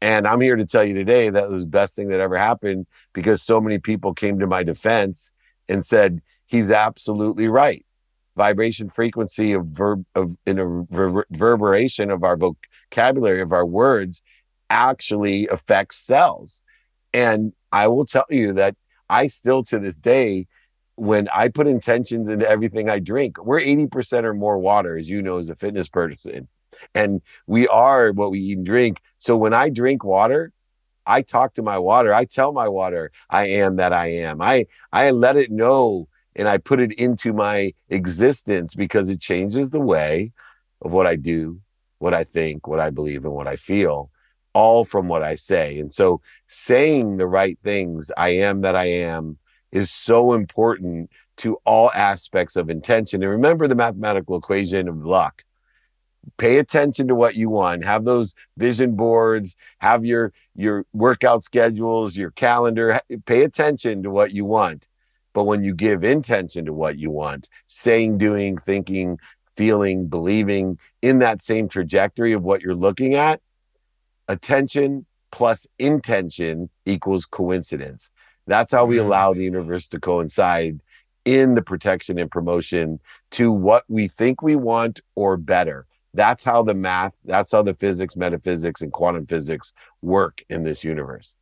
And 0.00 0.26
I'm 0.26 0.40
here 0.40 0.56
to 0.56 0.66
tell 0.66 0.84
you 0.84 0.92
today 0.92 1.30
that 1.30 1.48
was 1.48 1.62
the 1.62 1.66
best 1.66 1.96
thing 1.96 2.08
that 2.08 2.20
ever 2.20 2.36
happened 2.36 2.86
because 3.14 3.42
so 3.42 3.60
many 3.60 3.78
people 3.78 4.12
came 4.12 4.38
to 4.40 4.46
my 4.46 4.62
defense 4.62 5.32
and 5.68 5.84
said, 5.84 6.20
he's 6.46 6.70
absolutely 6.70 7.48
right. 7.48 7.86
Vibration 8.36 8.90
frequency 8.90 9.52
of 9.52 9.66
verb 9.66 10.04
of 10.14 10.36
in 10.44 10.58
a 10.58 10.66
reverberation 10.66 12.10
of 12.10 12.24
our 12.24 12.36
vocabulary 12.36 13.40
of 13.40 13.52
our 13.52 13.64
words 13.64 14.22
actually 14.68 15.46
affects 15.48 15.96
cells. 15.96 16.62
And 17.12 17.52
I 17.70 17.86
will 17.88 18.04
tell 18.04 18.26
you 18.28 18.52
that 18.54 18.74
I 19.08 19.28
still 19.28 19.62
to 19.64 19.78
this 19.78 19.98
day, 19.98 20.48
when 20.96 21.28
I 21.34 21.48
put 21.48 21.66
intentions 21.66 22.28
into 22.28 22.48
everything 22.48 22.88
I 22.88 22.98
drink, 22.98 23.42
we're 23.44 23.60
80% 23.60 24.24
or 24.24 24.34
more 24.34 24.58
water, 24.58 24.96
as 24.96 25.08
you 25.08 25.22
know, 25.22 25.38
as 25.38 25.48
a 25.48 25.56
fitness 25.56 25.88
person. 25.88 26.48
And 26.94 27.22
we 27.46 27.66
are 27.68 28.12
what 28.12 28.30
we 28.30 28.40
eat 28.40 28.58
and 28.58 28.66
drink. 28.66 29.00
So 29.18 29.36
when 29.36 29.54
I 29.54 29.70
drink 29.70 30.04
water, 30.04 30.52
I 31.06 31.22
talk 31.22 31.54
to 31.54 31.62
my 31.62 31.78
water. 31.78 32.14
I 32.14 32.24
tell 32.24 32.52
my 32.52 32.68
water, 32.68 33.10
I 33.28 33.48
am 33.48 33.76
that 33.76 33.92
I 33.92 34.06
am. 34.08 34.40
I 34.40 34.66
I 34.92 35.10
let 35.10 35.36
it 35.36 35.50
know 35.50 36.08
and 36.34 36.48
I 36.48 36.58
put 36.58 36.80
it 36.80 36.92
into 36.92 37.32
my 37.32 37.74
existence 37.88 38.74
because 38.74 39.08
it 39.08 39.20
changes 39.20 39.70
the 39.70 39.80
way 39.80 40.32
of 40.82 40.92
what 40.92 41.06
I 41.06 41.16
do, 41.16 41.60
what 41.98 42.14
I 42.14 42.24
think, 42.24 42.66
what 42.66 42.80
I 42.80 42.90
believe, 42.90 43.24
and 43.24 43.34
what 43.34 43.46
I 43.46 43.56
feel 43.56 44.10
all 44.54 44.84
from 44.84 45.08
what 45.08 45.22
I 45.22 45.34
say. 45.34 45.78
And 45.78 45.92
so 45.92 46.20
saying 46.48 47.16
the 47.16 47.26
right 47.26 47.58
things, 47.62 48.10
I 48.16 48.30
am 48.30 48.62
that 48.62 48.76
I 48.76 48.86
am, 48.86 49.38
is 49.74 49.90
so 49.90 50.32
important 50.32 51.10
to 51.36 51.58
all 51.66 51.90
aspects 51.92 52.56
of 52.56 52.70
intention. 52.70 53.22
And 53.22 53.30
remember 53.30 53.66
the 53.66 53.74
mathematical 53.74 54.38
equation 54.38 54.88
of 54.88 55.04
luck. 55.04 55.44
Pay 56.38 56.56
attention 56.56 57.08
to 57.08 57.14
what 57.14 57.34
you 57.34 57.50
want. 57.50 57.84
Have 57.84 58.04
those 58.04 58.34
vision 58.56 58.94
boards, 58.94 59.56
have 59.80 60.06
your 60.06 60.32
your 60.54 60.86
workout 60.94 61.42
schedules, 61.42 62.16
your 62.16 62.30
calendar. 62.30 63.00
Pay 63.26 63.42
attention 63.42 64.02
to 64.04 64.10
what 64.10 64.30
you 64.30 64.46
want. 64.46 64.86
But 65.34 65.44
when 65.44 65.62
you 65.64 65.74
give 65.74 66.04
intention 66.04 66.64
to 66.66 66.72
what 66.72 66.96
you 66.96 67.10
want, 67.10 67.48
saying, 67.66 68.18
doing, 68.18 68.56
thinking, 68.56 69.18
feeling, 69.56 70.06
believing 70.06 70.78
in 71.02 71.18
that 71.18 71.42
same 71.42 71.68
trajectory 71.68 72.32
of 72.32 72.42
what 72.42 72.62
you're 72.62 72.74
looking 72.74 73.16
at, 73.16 73.40
attention 74.28 75.06
plus 75.32 75.66
intention 75.80 76.70
equals 76.86 77.26
coincidence. 77.26 78.12
That's 78.46 78.72
how 78.72 78.84
we 78.84 78.96
mm-hmm. 78.96 79.06
allow 79.06 79.34
the 79.34 79.44
universe 79.44 79.88
to 79.88 80.00
coincide 80.00 80.80
in 81.24 81.54
the 81.54 81.62
protection 81.62 82.18
and 82.18 82.30
promotion 82.30 83.00
to 83.32 83.50
what 83.50 83.84
we 83.88 84.08
think 84.08 84.42
we 84.42 84.56
want 84.56 85.00
or 85.14 85.36
better. 85.36 85.86
That's 86.12 86.44
how 86.44 86.62
the 86.62 86.74
math, 86.74 87.16
that's 87.24 87.50
how 87.52 87.62
the 87.62 87.74
physics, 87.74 88.14
metaphysics, 88.14 88.82
and 88.82 88.92
quantum 88.92 89.26
physics 89.26 89.72
work 90.02 90.44
in 90.48 90.62
this 90.62 90.84
universe. 90.84 91.34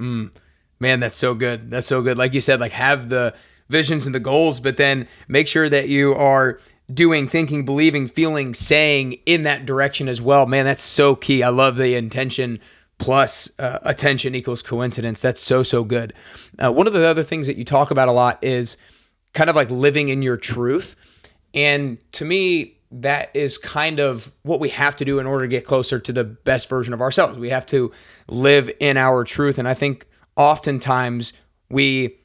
Mm, 0.00 0.32
man, 0.80 1.00
that's 1.00 1.16
so 1.16 1.34
good. 1.34 1.70
That's 1.70 1.86
so 1.86 2.02
good. 2.02 2.18
Like 2.18 2.34
you 2.34 2.40
said, 2.40 2.60
like 2.60 2.72
have 2.72 3.08
the 3.08 3.34
visions 3.68 4.06
and 4.06 4.14
the 4.14 4.20
goals, 4.20 4.58
but 4.58 4.76
then 4.76 5.06
make 5.28 5.48
sure 5.48 5.68
that 5.68 5.88
you 5.88 6.14
are 6.14 6.58
doing, 6.92 7.28
thinking, 7.28 7.64
believing, 7.64 8.06
feeling, 8.06 8.54
saying 8.54 9.14
in 9.26 9.42
that 9.42 9.66
direction 9.66 10.08
as 10.08 10.20
well. 10.20 10.46
Man, 10.46 10.64
that's 10.64 10.84
so 10.84 11.14
key. 11.14 11.42
I 11.42 11.48
love 11.48 11.76
the 11.76 11.94
intention 11.94 12.60
plus 12.98 13.50
uh, 13.58 13.78
attention 13.82 14.34
equals 14.34 14.62
coincidence. 14.62 15.20
That's 15.20 15.40
so, 15.40 15.62
so 15.62 15.84
good. 15.84 16.14
Uh, 16.58 16.72
one 16.72 16.86
of 16.86 16.92
the 16.92 17.06
other 17.06 17.22
things 17.22 17.46
that 17.46 17.56
you 17.56 17.64
talk 17.64 17.90
about 17.90 18.08
a 18.08 18.12
lot 18.12 18.42
is 18.42 18.76
kind 19.34 19.50
of 19.50 19.56
like 19.56 19.70
living 19.70 20.08
in 20.08 20.22
your 20.22 20.36
truth. 20.36 20.96
And 21.52 21.98
to 22.12 22.24
me, 22.24 22.78
that 22.90 23.30
is 23.34 23.58
kind 23.58 24.00
of 24.00 24.32
what 24.42 24.60
we 24.60 24.68
have 24.70 24.96
to 24.96 25.04
do 25.04 25.18
in 25.18 25.26
order 25.26 25.44
to 25.44 25.48
get 25.48 25.66
closer 25.66 25.98
to 25.98 26.12
the 26.12 26.24
best 26.24 26.68
version 26.68 26.94
of 26.94 27.00
ourselves. 27.00 27.38
We 27.38 27.50
have 27.50 27.66
to 27.66 27.92
live 28.28 28.70
in 28.80 28.96
our 28.96 29.24
truth. 29.24 29.58
And 29.58 29.68
I 29.68 29.74
think 29.74 30.06
oftentimes 30.36 31.32
we 31.68 32.18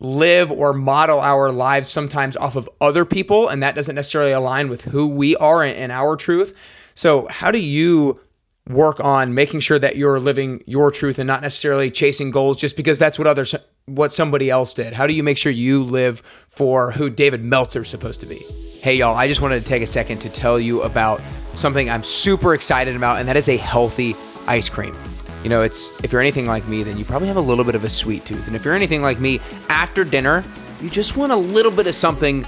live 0.00 0.52
or 0.52 0.72
model 0.72 1.18
our 1.18 1.50
lives 1.50 1.88
sometimes 1.88 2.36
off 2.36 2.56
of 2.56 2.68
other 2.80 3.04
people, 3.04 3.48
and 3.48 3.62
that 3.62 3.74
doesn't 3.74 3.94
necessarily 3.94 4.32
align 4.32 4.68
with 4.68 4.82
who 4.82 5.08
we 5.08 5.34
are 5.36 5.64
and 5.64 5.90
our 5.90 6.16
truth. 6.16 6.54
So, 6.94 7.26
how 7.28 7.50
do 7.50 7.58
you 7.58 8.20
work 8.68 9.00
on 9.00 9.34
making 9.34 9.60
sure 9.60 9.78
that 9.78 9.96
you're 9.96 10.20
living 10.20 10.62
your 10.66 10.90
truth 10.90 11.18
and 11.18 11.26
not 11.26 11.40
necessarily 11.42 11.90
chasing 11.90 12.30
goals 12.30 12.56
just 12.56 12.76
because 12.76 12.98
that's 12.98 13.18
what 13.18 13.26
others 13.26 13.54
what 13.86 14.12
somebody 14.12 14.50
else 14.50 14.74
did? 14.74 14.92
How 14.92 15.06
do 15.06 15.14
you 15.14 15.22
make 15.22 15.38
sure 15.38 15.50
you 15.50 15.82
live 15.82 16.20
for 16.48 16.92
who 16.92 17.08
David 17.08 17.42
Meltzer 17.42 17.80
is 17.80 17.88
supposed 17.88 18.20
to 18.20 18.26
be? 18.26 18.36
Hey 18.80 18.96
y'all, 18.96 19.16
I 19.16 19.26
just 19.26 19.40
wanted 19.40 19.60
to 19.60 19.66
take 19.66 19.82
a 19.82 19.86
second 19.86 20.18
to 20.18 20.28
tell 20.28 20.60
you 20.60 20.82
about 20.82 21.22
something 21.54 21.88
I'm 21.88 22.02
super 22.02 22.52
excited 22.52 22.94
about 22.94 23.18
and 23.18 23.28
that 23.28 23.36
is 23.36 23.48
a 23.48 23.56
healthy 23.56 24.14
ice 24.46 24.68
cream. 24.68 24.94
You 25.42 25.48
know, 25.48 25.62
it's 25.62 25.88
if 26.04 26.12
you're 26.12 26.20
anything 26.20 26.46
like 26.46 26.68
me, 26.68 26.82
then 26.82 26.98
you 26.98 27.04
probably 27.04 27.28
have 27.28 27.36
a 27.36 27.40
little 27.40 27.64
bit 27.64 27.74
of 27.74 27.84
a 27.84 27.88
sweet 27.88 28.26
tooth. 28.26 28.46
And 28.46 28.54
if 28.54 28.64
you're 28.64 28.74
anything 28.74 29.02
like 29.02 29.20
me, 29.20 29.40
after 29.68 30.04
dinner, 30.04 30.44
you 30.82 30.90
just 30.90 31.16
want 31.16 31.32
a 31.32 31.36
little 31.36 31.72
bit 31.72 31.86
of 31.86 31.94
something 31.94 32.46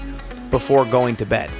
before 0.50 0.84
going 0.84 1.16
to 1.16 1.26
bed. 1.26 1.50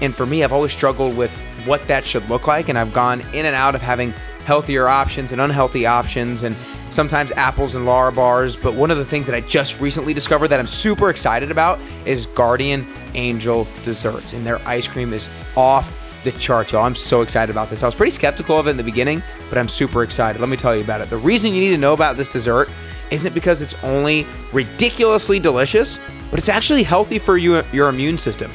And 0.00 0.14
for 0.14 0.26
me, 0.26 0.44
I've 0.44 0.52
always 0.52 0.72
struggled 0.72 1.16
with 1.16 1.42
what 1.66 1.86
that 1.88 2.04
should 2.04 2.28
look 2.28 2.46
like, 2.46 2.68
and 2.68 2.78
I've 2.78 2.92
gone 2.92 3.20
in 3.32 3.46
and 3.46 3.54
out 3.54 3.74
of 3.74 3.82
having 3.82 4.12
healthier 4.44 4.88
options 4.88 5.32
and 5.32 5.40
unhealthy 5.40 5.86
options 5.86 6.42
and 6.42 6.56
sometimes 6.90 7.30
apples 7.32 7.74
and 7.74 7.86
Lara 7.86 8.12
bars. 8.12 8.56
But 8.56 8.74
one 8.74 8.90
of 8.90 8.96
the 8.96 9.04
things 9.04 9.26
that 9.26 9.34
I 9.34 9.40
just 9.42 9.80
recently 9.80 10.14
discovered 10.14 10.48
that 10.48 10.60
I'm 10.60 10.66
super 10.66 11.10
excited 11.10 11.50
about 11.50 11.78
is 12.04 12.26
Guardian 12.26 12.86
Angel 13.14 13.66
Desserts. 13.82 14.32
And 14.32 14.44
their 14.44 14.58
ice 14.66 14.88
cream 14.88 15.12
is 15.12 15.28
off 15.56 15.96
the 16.24 16.32
charts, 16.32 16.72
y'all. 16.72 16.84
I'm 16.84 16.94
so 16.94 17.22
excited 17.22 17.50
about 17.50 17.70
this. 17.70 17.82
I 17.82 17.86
was 17.86 17.94
pretty 17.94 18.10
skeptical 18.10 18.58
of 18.58 18.66
it 18.66 18.70
in 18.70 18.76
the 18.76 18.82
beginning, 18.82 19.22
but 19.48 19.56
I'm 19.56 19.68
super 19.68 20.02
excited. 20.02 20.40
Let 20.40 20.48
me 20.48 20.56
tell 20.56 20.76
you 20.76 20.82
about 20.82 21.00
it. 21.00 21.08
The 21.08 21.16
reason 21.16 21.54
you 21.54 21.60
need 21.60 21.70
to 21.70 21.78
know 21.78 21.94
about 21.94 22.16
this 22.16 22.28
dessert 22.28 22.68
isn't 23.10 23.34
because 23.34 23.62
it's 23.62 23.82
only 23.82 24.26
ridiculously 24.52 25.38
delicious, 25.38 25.98
but 26.30 26.38
it's 26.38 26.48
actually 26.48 26.82
healthy 26.82 27.18
for 27.18 27.36
you, 27.36 27.62
your 27.72 27.88
immune 27.88 28.18
system. 28.18 28.50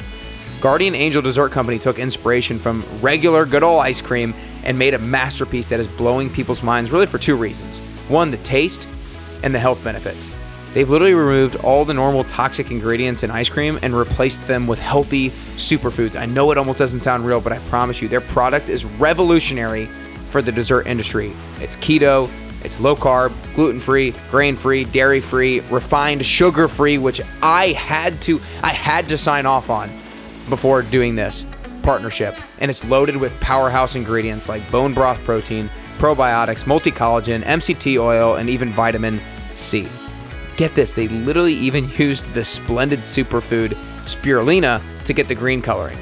Guardian 0.60 0.94
Angel 0.94 1.20
Dessert 1.20 1.52
Company 1.52 1.78
took 1.78 1.98
inspiration 1.98 2.58
from 2.58 2.82
regular 3.02 3.44
good 3.44 3.62
old 3.62 3.82
ice 3.82 4.00
cream 4.00 4.34
and 4.64 4.78
made 4.78 4.94
a 4.94 4.98
masterpiece 4.98 5.66
that 5.66 5.78
is 5.78 5.86
blowing 5.86 6.30
people's 6.30 6.62
minds 6.62 6.90
really 6.90 7.06
for 7.06 7.18
two 7.18 7.36
reasons. 7.36 7.78
One, 8.08 8.30
the 8.30 8.38
taste 8.38 8.88
and 9.42 9.54
the 9.54 9.58
health 9.58 9.84
benefits. 9.84 10.30
They've 10.72 10.88
literally 10.88 11.14
removed 11.14 11.56
all 11.56 11.84
the 11.84 11.94
normal 11.94 12.24
toxic 12.24 12.70
ingredients 12.70 13.22
in 13.22 13.30
ice 13.30 13.50
cream 13.50 13.78
and 13.82 13.96
replaced 13.96 14.46
them 14.46 14.66
with 14.66 14.80
healthy 14.80 15.28
superfoods. 15.30 16.18
I 16.18 16.24
know 16.24 16.50
it 16.50 16.58
almost 16.58 16.78
doesn't 16.78 17.00
sound 17.00 17.26
real, 17.26 17.40
but 17.40 17.52
I 17.52 17.58
promise 17.70 18.00
you, 18.00 18.08
their 18.08 18.22
product 18.22 18.70
is 18.70 18.84
revolutionary 18.84 19.86
for 20.30 20.40
the 20.40 20.52
dessert 20.52 20.86
industry. 20.86 21.32
It's 21.60 21.76
keto, 21.76 22.30
it's 22.64 22.80
low 22.80 22.96
carb, 22.96 23.32
gluten 23.54 23.78
free, 23.78 24.14
grain 24.30 24.56
free, 24.56 24.84
dairy 24.84 25.20
free, 25.20 25.60
refined, 25.70 26.24
sugar 26.24 26.66
free, 26.66 26.96
which 26.96 27.20
I 27.42 27.68
had 27.68 28.20
to 28.22 28.40
I 28.62 28.72
had 28.72 29.08
to 29.10 29.18
sign 29.18 29.44
off 29.44 29.68
on 29.68 29.90
before 30.48 30.82
doing 30.82 31.14
this 31.14 31.44
partnership. 31.82 32.36
And 32.58 32.70
it's 32.70 32.84
loaded 32.84 33.16
with 33.16 33.38
powerhouse 33.40 33.94
ingredients 33.94 34.48
like 34.48 34.68
bone 34.70 34.92
broth 34.92 35.22
protein, 35.24 35.70
probiotics, 35.98 36.66
multi 36.66 36.90
collagen, 36.90 37.42
MCT 37.44 37.98
oil, 38.00 38.36
and 38.36 38.50
even 38.50 38.70
vitamin 38.70 39.20
C. 39.54 39.88
Get 40.56 40.74
this, 40.74 40.94
they 40.94 41.08
literally 41.08 41.54
even 41.54 41.88
used 41.96 42.32
the 42.32 42.44
splendid 42.44 43.00
superfood 43.00 43.76
spirulina 44.04 44.82
to 45.04 45.12
get 45.12 45.28
the 45.28 45.34
green 45.34 45.62
coloring. 45.62 45.98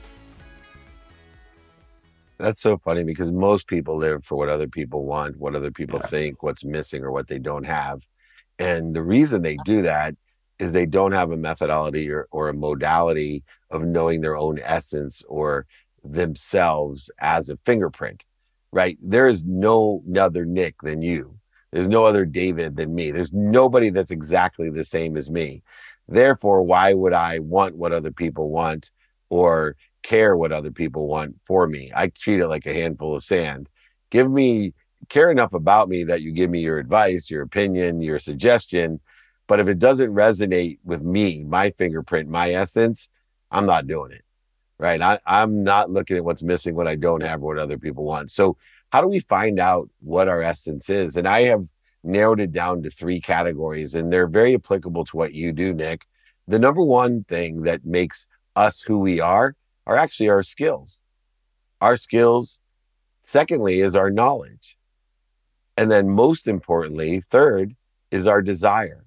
That's 2.39 2.61
so 2.61 2.79
funny 2.79 3.03
because 3.03 3.33
most 3.33 3.67
people 3.67 3.97
live 3.97 4.25
for 4.25 4.37
what 4.37 4.49
other 4.49 4.69
people 4.69 5.05
want, 5.05 5.37
what 5.37 5.57
other 5.57 5.71
people 5.73 6.01
Yeah. 6.03 6.09
think, 6.09 6.43
what's 6.43 6.65
missing, 6.65 7.03
or 7.03 7.11
what 7.11 7.29
they 7.29 7.39
don't 7.39 7.65
have. 7.65 8.07
And 8.59 8.95
the 8.95 9.03
reason 9.03 9.43
they 9.43 9.57
do 9.65 9.83
that 9.83 10.15
is 10.59 10.73
they 10.73 10.87
don't 10.87 11.13
have 11.13 11.31
a 11.31 11.37
methodology 11.37 12.11
or, 12.11 12.27
or 12.31 12.49
a 12.49 12.55
modality 12.55 13.45
of 13.71 13.83
knowing 13.83 14.21
their 14.21 14.37
own 14.37 14.59
essence 14.61 15.23
or 15.29 15.67
themselves 16.05 17.11
as 17.21 17.51
a 17.51 17.59
fingerprint, 17.65 18.25
right? 18.73 18.99
There 19.03 19.27
is 19.29 19.45
no 19.45 20.03
other 20.19 20.45
Nick 20.45 20.77
than 20.83 21.03
you. 21.03 21.39
There's 21.73 21.89
no 21.89 22.05
other 22.07 22.25
David 22.25 22.77
than 22.77 22.95
me. 22.95 23.11
There's 23.11 23.33
nobody 23.33 23.91
that's 23.91 24.11
exactly 24.11 24.71
the 24.71 24.85
same 24.85 25.17
as 25.17 25.31
me. 25.31 25.63
Therefore, 26.09 26.63
why 26.63 26.95
would 26.95 27.13
I 27.13 27.41
want 27.41 27.77
what 27.77 27.93
other 27.93 28.11
people 28.11 28.51
want 28.51 28.91
or 29.29 29.77
care 30.03 30.37
what 30.37 30.53
other 30.53 30.71
people 30.71 31.07
want 31.07 31.37
for 31.45 31.67
me? 31.67 31.93
I 31.95 32.09
treat 32.09 32.41
it 32.41 32.49
like 32.49 32.67
a 32.67 32.75
handful 32.75 33.17
of 33.17 33.25
sand. 33.25 33.69
Give 34.11 34.31
me, 34.31 34.75
care 35.09 35.31
enough 35.31 35.53
about 35.53 35.89
me 35.89 36.05
that 36.05 36.23
you 36.23 36.33
give 36.33 36.51
me 36.51 36.61
your 36.61 36.79
advice, 36.79 37.31
your 37.31 37.43
opinion, 37.43 38.01
your 38.01 38.19
suggestion. 38.19 39.01
But 39.47 39.61
if 39.61 39.69
it 39.69 39.79
doesn't 39.79 40.13
resonate 40.13 40.79
with 40.85 41.03
me, 41.03 41.45
my 41.45 41.71
fingerprint, 41.71 42.29
my 42.29 42.53
essence, 42.53 43.09
I'm 43.51 43.67
not 43.67 43.87
doing 43.87 44.13
it. 44.13 44.25
Right. 44.79 45.03
I, 45.03 45.19
I'm 45.27 45.65
not 45.65 45.91
looking 45.91 46.17
at 46.17 46.25
what's 46.25 46.43
missing, 46.43 46.77
what 46.77 46.87
I 46.87 46.95
don't 46.95 47.23
have, 47.23 47.41
what 47.41 47.59
other 47.59 47.79
people 47.79 48.05
want. 48.05 48.31
So, 48.31 48.57
how 48.91 49.01
do 49.01 49.09
we 49.09 49.19
find 49.21 49.59
out 49.59 49.91
what 50.01 50.29
our 50.29 50.41
essence 50.41 50.89
is? 50.89 51.17
And 51.17 51.27
I 51.27 51.43
have 51.43 51.67
narrowed 52.05 52.41
it 52.41 52.53
down 52.53 52.83
to 52.83 52.91
three 52.91 53.21
categories, 53.21 53.95
and 53.95 54.13
they're 54.13 54.29
very 54.29 54.55
applicable 54.55 55.05
to 55.07 55.17
what 55.17 55.35
you 55.35 55.53
do, 55.53 55.75
Nick. 55.75 56.07
The 56.47 56.59
number 56.59 56.83
one 56.83 57.25
thing 57.25 57.63
that 57.63 57.85
makes 57.85 58.29
us 58.57 58.81
who 58.81 58.99
we 58.99 59.21
are 59.21 59.55
are 59.89 59.97
actually 59.97 60.29
our 60.29 60.43
skills. 60.43 61.03
Our 61.81 61.97
skills, 61.97 62.61
secondly, 63.25 63.81
is 63.81 63.97
our 63.97 64.11
knowledge. 64.11 64.77
And 65.77 65.91
then, 65.91 66.11
most 66.11 66.47
importantly, 66.47 67.21
third 67.21 67.75
is 68.11 68.27
our 68.27 68.43
desire. 68.43 69.07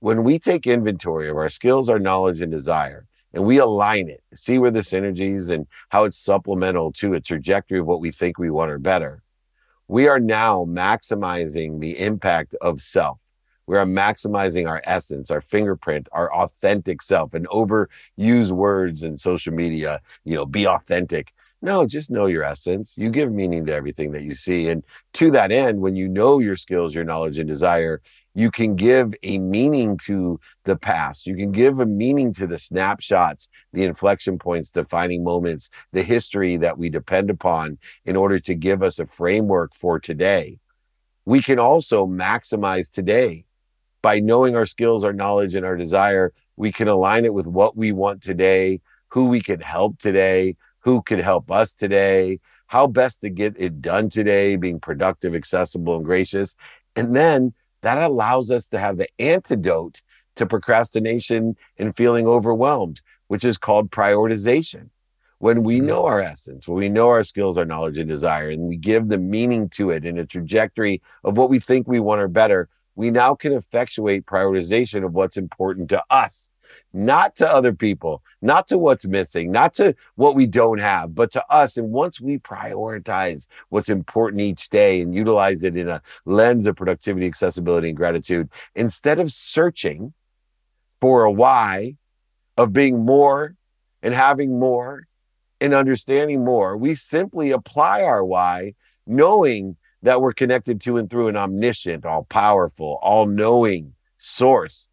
When 0.00 0.24
we 0.24 0.38
take 0.38 0.66
inventory 0.66 1.30
of 1.30 1.36
our 1.36 1.48
skills, 1.48 1.88
our 1.88 1.98
knowledge, 1.98 2.40
and 2.40 2.50
desire, 2.50 3.06
and 3.32 3.44
we 3.44 3.58
align 3.58 4.08
it, 4.08 4.22
see 4.34 4.58
where 4.58 4.70
the 4.70 4.80
synergies 4.80 5.48
and 5.48 5.66
how 5.90 6.04
it's 6.04 6.18
supplemental 6.18 6.92
to 6.94 7.14
a 7.14 7.20
trajectory 7.20 7.78
of 7.78 7.86
what 7.86 8.00
we 8.00 8.10
think 8.10 8.38
we 8.38 8.50
want 8.50 8.70
or 8.70 8.78
better, 8.78 9.22
we 9.86 10.08
are 10.08 10.20
now 10.20 10.64
maximizing 10.64 11.80
the 11.80 11.98
impact 11.98 12.54
of 12.60 12.82
self. 12.82 13.18
We 13.66 13.76
are 13.76 13.86
maximizing 13.86 14.68
our 14.68 14.82
essence, 14.84 15.30
our 15.30 15.40
fingerprint, 15.40 16.08
our 16.12 16.32
authentic 16.32 17.00
self, 17.02 17.34
and 17.34 17.48
overuse 17.48 18.50
words 18.50 19.02
in 19.02 19.16
social 19.16 19.54
media, 19.54 20.00
you 20.24 20.34
know, 20.34 20.44
be 20.44 20.66
authentic. 20.66 21.32
No, 21.62 21.86
just 21.86 22.10
know 22.10 22.26
your 22.26 22.44
essence. 22.44 22.98
You 22.98 23.08
give 23.08 23.32
meaning 23.32 23.64
to 23.66 23.74
everything 23.74 24.12
that 24.12 24.22
you 24.22 24.34
see. 24.34 24.68
And 24.68 24.84
to 25.14 25.30
that 25.30 25.50
end, 25.50 25.80
when 25.80 25.96
you 25.96 26.10
know 26.10 26.38
your 26.38 26.56
skills, 26.56 26.94
your 26.94 27.04
knowledge, 27.04 27.38
and 27.38 27.48
desire, 27.48 28.02
you 28.34 28.50
can 28.50 28.76
give 28.76 29.14
a 29.22 29.38
meaning 29.38 29.96
to 30.04 30.38
the 30.64 30.76
past. 30.76 31.26
You 31.26 31.34
can 31.36 31.52
give 31.52 31.80
a 31.80 31.86
meaning 31.86 32.34
to 32.34 32.46
the 32.46 32.58
snapshots, 32.58 33.48
the 33.72 33.84
inflection 33.84 34.38
points, 34.38 34.72
defining 34.72 35.24
moments, 35.24 35.70
the 35.92 36.02
history 36.02 36.58
that 36.58 36.76
we 36.76 36.90
depend 36.90 37.30
upon 37.30 37.78
in 38.04 38.14
order 38.14 38.38
to 38.40 38.54
give 38.54 38.82
us 38.82 38.98
a 38.98 39.06
framework 39.06 39.74
for 39.74 39.98
today. 39.98 40.58
We 41.24 41.40
can 41.40 41.58
also 41.58 42.06
maximize 42.06 42.92
today 42.92 43.46
by 44.04 44.20
knowing 44.20 44.54
our 44.54 44.66
skills, 44.66 45.02
our 45.02 45.14
knowledge, 45.14 45.54
and 45.54 45.64
our 45.64 45.78
desire. 45.78 46.30
We 46.56 46.72
can 46.72 46.88
align 46.88 47.24
it 47.24 47.32
with 47.32 47.46
what 47.46 47.74
we 47.74 47.90
want 47.90 48.22
today, 48.22 48.82
who 49.08 49.24
we 49.24 49.40
can 49.40 49.60
help 49.60 49.98
today, 49.98 50.56
who 50.80 51.00
could 51.00 51.20
help 51.20 51.50
us 51.50 51.74
today, 51.74 52.38
how 52.66 52.86
best 52.86 53.22
to 53.22 53.30
get 53.30 53.54
it 53.56 53.80
done 53.80 54.10
today, 54.10 54.56
being 54.56 54.78
productive, 54.78 55.34
accessible, 55.34 55.96
and 55.96 56.04
gracious. 56.04 56.54
And 56.94 57.16
then 57.16 57.54
that 57.80 57.96
allows 57.96 58.50
us 58.50 58.68
to 58.68 58.78
have 58.78 58.98
the 58.98 59.08
antidote 59.18 60.02
to 60.36 60.44
procrastination 60.44 61.56
and 61.78 61.96
feeling 61.96 62.26
overwhelmed, 62.28 63.00
which 63.28 63.42
is 63.42 63.56
called 63.56 63.90
prioritization. 63.90 64.90
When 65.38 65.62
we 65.62 65.80
Mhm. 65.80 65.86
know 65.86 66.04
our 66.04 66.20
essence, 66.20 66.68
when 66.68 66.76
we 66.76 66.90
know 66.90 67.08
our 67.08 67.24
skills, 67.24 67.56
our 67.56 67.64
knowledge, 67.64 67.96
and 67.96 68.08
desire, 68.08 68.50
and 68.50 68.68
we 68.68 68.76
give 68.76 69.08
the 69.08 69.18
meaning 69.18 69.70
to 69.70 69.90
it 69.90 70.04
in 70.04 70.18
a 70.18 70.26
trajectory 70.26 71.00
of 71.22 71.38
what 71.38 71.48
we 71.48 71.58
think 71.58 71.88
we 71.88 72.00
want 72.00 72.20
or 72.20 72.28
better, 72.28 72.68
we 72.94 73.10
now 73.10 73.34
can 73.34 73.52
effectuate 73.52 74.26
prioritization 74.26 75.04
of 75.04 75.14
what's 75.14 75.36
important 75.36 75.88
to 75.90 76.02
us, 76.10 76.50
not 76.92 77.36
to 77.36 77.48
other 77.50 77.72
people, 77.72 78.22
not 78.40 78.68
to 78.68 78.78
what's 78.78 79.06
missing, 79.06 79.50
not 79.50 79.74
to 79.74 79.94
what 80.14 80.34
we 80.34 80.46
don't 80.46 80.78
have, 80.78 81.14
but 81.14 81.32
to 81.32 81.44
us. 81.48 81.76
And 81.76 81.90
once 81.90 82.20
we 82.20 82.38
prioritize 82.38 83.48
what's 83.68 83.88
important 83.88 84.42
each 84.42 84.70
day 84.70 85.00
and 85.00 85.14
utilize 85.14 85.64
it 85.64 85.76
in 85.76 85.88
a 85.88 86.02
lens 86.24 86.66
of 86.66 86.76
productivity, 86.76 87.26
accessibility, 87.26 87.88
and 87.88 87.96
gratitude, 87.96 88.48
instead 88.74 89.18
of 89.18 89.32
searching 89.32 90.14
for 91.00 91.24
a 91.24 91.32
why 91.32 91.96
of 92.56 92.72
being 92.72 93.04
more 93.04 93.56
and 94.02 94.14
having 94.14 94.58
more 94.58 95.06
and 95.60 95.74
understanding 95.74 96.44
more, 96.44 96.76
we 96.76 96.94
simply 96.94 97.50
apply 97.50 98.02
our 98.02 98.24
why, 98.24 98.74
knowing 99.06 99.76
that 100.04 100.20
we're 100.20 100.34
connected 100.34 100.82
to 100.82 100.98
and 100.98 101.08
through 101.10 101.28
an 101.28 101.36
omniscient, 101.36 102.04
all 102.04 102.24
powerful, 102.24 102.98
all 103.02 103.26
knowing 103.26 103.94
source 104.18 104.88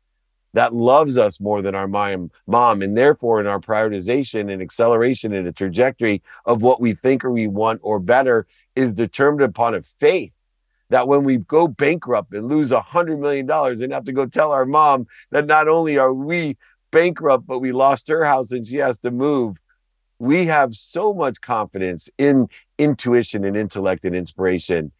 that 0.53 0.73
loves 0.73 1.17
us 1.17 1.39
more 1.39 1.61
than 1.61 1.75
our 1.75 1.87
mom. 1.87 2.81
And 2.81 2.97
therefore, 2.97 3.41
in 3.41 3.47
our 3.47 3.59
prioritization 3.59 4.51
and 4.51 4.61
acceleration 4.61 5.33
and 5.33 5.47
a 5.47 5.51
trajectory 5.51 6.21
of 6.45 6.61
what 6.61 6.79
we 6.79 6.93
think 6.93 7.25
or 7.25 7.31
we 7.31 7.47
want 7.47 7.81
or 7.83 7.99
better 7.99 8.47
is 8.75 8.93
determined 8.93 9.43
upon 9.43 9.75
a 9.75 9.81
faith 9.81 10.33
that 10.89 11.09
when 11.09 11.25
we 11.25 11.37
go 11.37 11.67
bankrupt 11.67 12.33
and 12.33 12.47
lose 12.47 12.71
a 12.71 12.81
hundred 12.81 13.19
million 13.19 13.45
dollars 13.45 13.81
and 13.81 13.91
have 13.91 14.05
to 14.05 14.13
go 14.13 14.25
tell 14.25 14.51
our 14.51 14.65
mom 14.65 15.07
that 15.31 15.45
not 15.45 15.67
only 15.67 15.97
are 15.97 16.13
we 16.13 16.57
bankrupt, 16.91 17.45
but 17.45 17.59
we 17.59 17.73
lost 17.73 18.07
her 18.07 18.23
house 18.25 18.51
and 18.51 18.65
she 18.65 18.77
has 18.77 19.01
to 19.01 19.11
move. 19.11 19.57
We 20.19 20.45
have 20.45 20.75
so 20.75 21.13
much 21.13 21.41
confidence 21.41 22.09
in 22.17 22.47
intuition 22.77 23.43
and 23.43 23.57
intellect 23.57 24.05
and 24.05 24.15
inspiration 24.15 24.91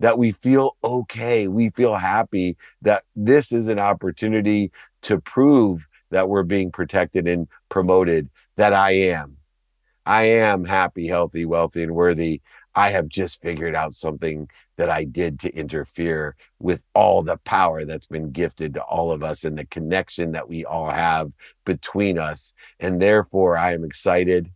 that 0.00 0.18
we 0.18 0.32
feel 0.32 0.76
okay. 0.82 1.46
We 1.46 1.70
feel 1.70 1.94
happy 1.94 2.56
that 2.82 3.04
this 3.14 3.52
is 3.52 3.68
an 3.68 3.78
opportunity 3.78 4.72
to 5.02 5.20
prove 5.20 5.86
that 6.10 6.28
we're 6.28 6.42
being 6.42 6.72
protected 6.72 7.28
and 7.28 7.46
promoted, 7.68 8.28
that 8.56 8.72
I 8.72 8.92
am. 8.92 9.36
I 10.04 10.22
am 10.24 10.64
happy, 10.64 11.06
healthy, 11.06 11.44
wealthy, 11.44 11.82
and 11.82 11.94
worthy. 11.94 12.40
I 12.74 12.90
have 12.90 13.08
just 13.08 13.42
figured 13.42 13.74
out 13.74 13.94
something 13.94 14.48
that 14.76 14.88
I 14.88 15.04
did 15.04 15.38
to 15.40 15.54
interfere 15.54 16.36
with 16.58 16.82
all 16.94 17.22
the 17.22 17.36
power 17.36 17.84
that's 17.84 18.06
been 18.06 18.32
gifted 18.32 18.74
to 18.74 18.82
all 18.82 19.12
of 19.12 19.22
us 19.22 19.44
and 19.44 19.58
the 19.58 19.66
connection 19.66 20.32
that 20.32 20.48
we 20.48 20.64
all 20.64 20.90
have 20.90 21.32
between 21.64 22.18
us. 22.18 22.52
And 22.78 23.00
therefore, 23.00 23.56
I 23.56 23.74
am 23.74 23.84
excited. 23.84 24.50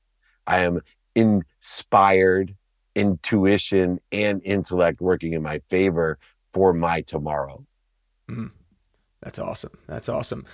I 0.46 0.60
am 0.60 0.80
inspired, 1.14 2.54
intuition 2.94 4.00
and 4.12 4.40
intellect 4.44 5.00
working 5.00 5.32
in 5.32 5.42
my 5.42 5.60
favor 5.70 6.18
for 6.52 6.72
my 6.72 7.00
tomorrow. 7.02 7.64
Mm. 8.30 8.50
That's 9.22 9.38
awesome. 9.38 9.76
That's 9.86 10.08
awesome. 10.08 10.44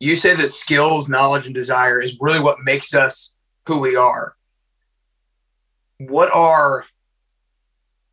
You 0.00 0.14
say 0.14 0.34
that 0.34 0.48
skills, 0.48 1.08
knowledge, 1.08 1.46
and 1.46 1.54
desire 1.54 2.00
is 2.00 2.18
really 2.20 2.40
what 2.40 2.58
makes 2.62 2.94
us 2.94 3.36
who 3.66 3.78
we 3.78 3.96
are. 3.96 4.36
What 5.98 6.32
are 6.32 6.84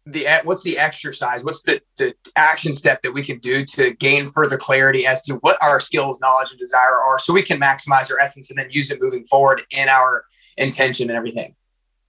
the 0.05 0.27
what's 0.43 0.63
the 0.63 0.77
exercise? 0.77 1.43
What's 1.43 1.61
the 1.61 1.81
the 1.97 2.13
action 2.35 2.73
step 2.73 3.01
that 3.03 3.13
we 3.13 3.23
can 3.23 3.39
do 3.39 3.63
to 3.65 3.93
gain 3.93 4.25
further 4.25 4.57
clarity 4.57 5.05
as 5.05 5.21
to 5.23 5.35
what 5.35 5.57
our 5.61 5.79
skills, 5.79 6.19
knowledge, 6.21 6.51
and 6.51 6.59
desire 6.59 6.97
are, 6.97 7.19
so 7.19 7.33
we 7.33 7.43
can 7.43 7.59
maximize 7.59 8.11
our 8.11 8.19
essence 8.19 8.49
and 8.49 8.59
then 8.59 8.67
use 8.71 8.89
it 8.89 9.01
moving 9.01 9.23
forward 9.25 9.63
in 9.71 9.89
our 9.89 10.23
intention 10.57 11.09
and 11.09 11.17
everything? 11.17 11.55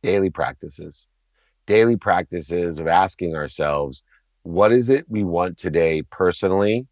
Daily 0.02 0.30
practices, 0.30 1.06
daily 1.66 1.96
practices 1.96 2.78
of 2.78 2.86
asking 2.86 3.34
ourselves, 3.34 4.04
what 4.42 4.72
is 4.72 4.90
it 4.90 5.06
we 5.08 5.24
want 5.24 5.58
today 5.58 6.02
personally, 6.02 6.86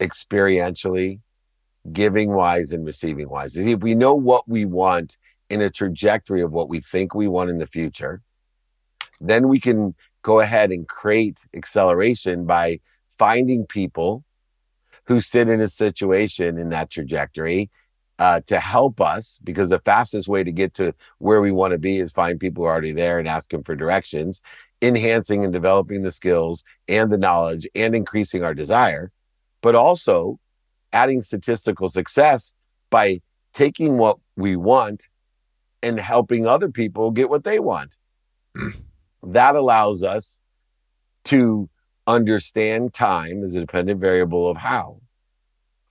experientially, 0.00 1.20
giving 1.92 2.32
wise 2.32 2.72
and 2.72 2.84
receiving 2.84 3.28
wise. 3.28 3.56
If 3.56 3.80
we 3.80 3.94
know 3.94 4.14
what 4.14 4.48
we 4.48 4.64
want 4.64 5.16
in 5.48 5.62
a 5.62 5.70
trajectory 5.70 6.42
of 6.42 6.52
what 6.52 6.68
we 6.68 6.80
think 6.80 7.14
we 7.14 7.28
want 7.28 7.50
in 7.50 7.58
the 7.58 7.66
future, 7.66 8.22
then 9.20 9.48
we 9.48 9.60
can 9.60 9.94
go 10.22 10.40
ahead 10.40 10.72
and 10.72 10.88
create 10.88 11.40
acceleration 11.54 12.44
by 12.44 12.80
finding 13.18 13.66
people 13.66 14.24
who 15.06 15.20
sit 15.20 15.48
in 15.48 15.60
a 15.60 15.68
situation 15.68 16.58
in 16.58 16.70
that 16.70 16.90
trajectory 16.90 17.70
uh, 18.18 18.40
to 18.46 18.58
help 18.58 19.00
us 19.00 19.38
because 19.44 19.68
the 19.68 19.80
fastest 19.80 20.26
way 20.26 20.42
to 20.42 20.52
get 20.52 20.74
to 20.74 20.94
where 21.18 21.40
we 21.40 21.52
want 21.52 21.72
to 21.72 21.78
be 21.78 21.98
is 21.98 22.12
find 22.12 22.40
people 22.40 22.62
who 22.62 22.68
are 22.68 22.72
already 22.72 22.92
there 22.92 23.18
and 23.18 23.28
ask 23.28 23.50
them 23.50 23.62
for 23.62 23.76
directions 23.76 24.40
enhancing 24.82 25.42
and 25.42 25.52
developing 25.52 26.02
the 26.02 26.12
skills 26.12 26.64
and 26.86 27.10
the 27.10 27.18
knowledge 27.18 27.66
and 27.74 27.94
increasing 27.94 28.42
our 28.42 28.54
desire 28.54 29.10
but 29.62 29.74
also 29.74 30.38
adding 30.92 31.20
statistical 31.20 31.88
success 31.88 32.54
by 32.90 33.20
taking 33.52 33.98
what 33.98 34.18
we 34.36 34.56
want 34.56 35.08
and 35.82 35.98
helping 35.98 36.46
other 36.46 36.68
people 36.68 37.10
get 37.10 37.28
what 37.28 37.44
they 37.44 37.58
want. 37.58 37.96
that 39.22 39.56
allows 39.56 40.02
us 40.02 40.38
to 41.24 41.68
understand 42.06 42.94
time 42.94 43.42
as 43.42 43.54
a 43.54 43.60
dependent 43.60 44.00
variable 44.00 44.48
of 44.48 44.56
how. 44.56 45.00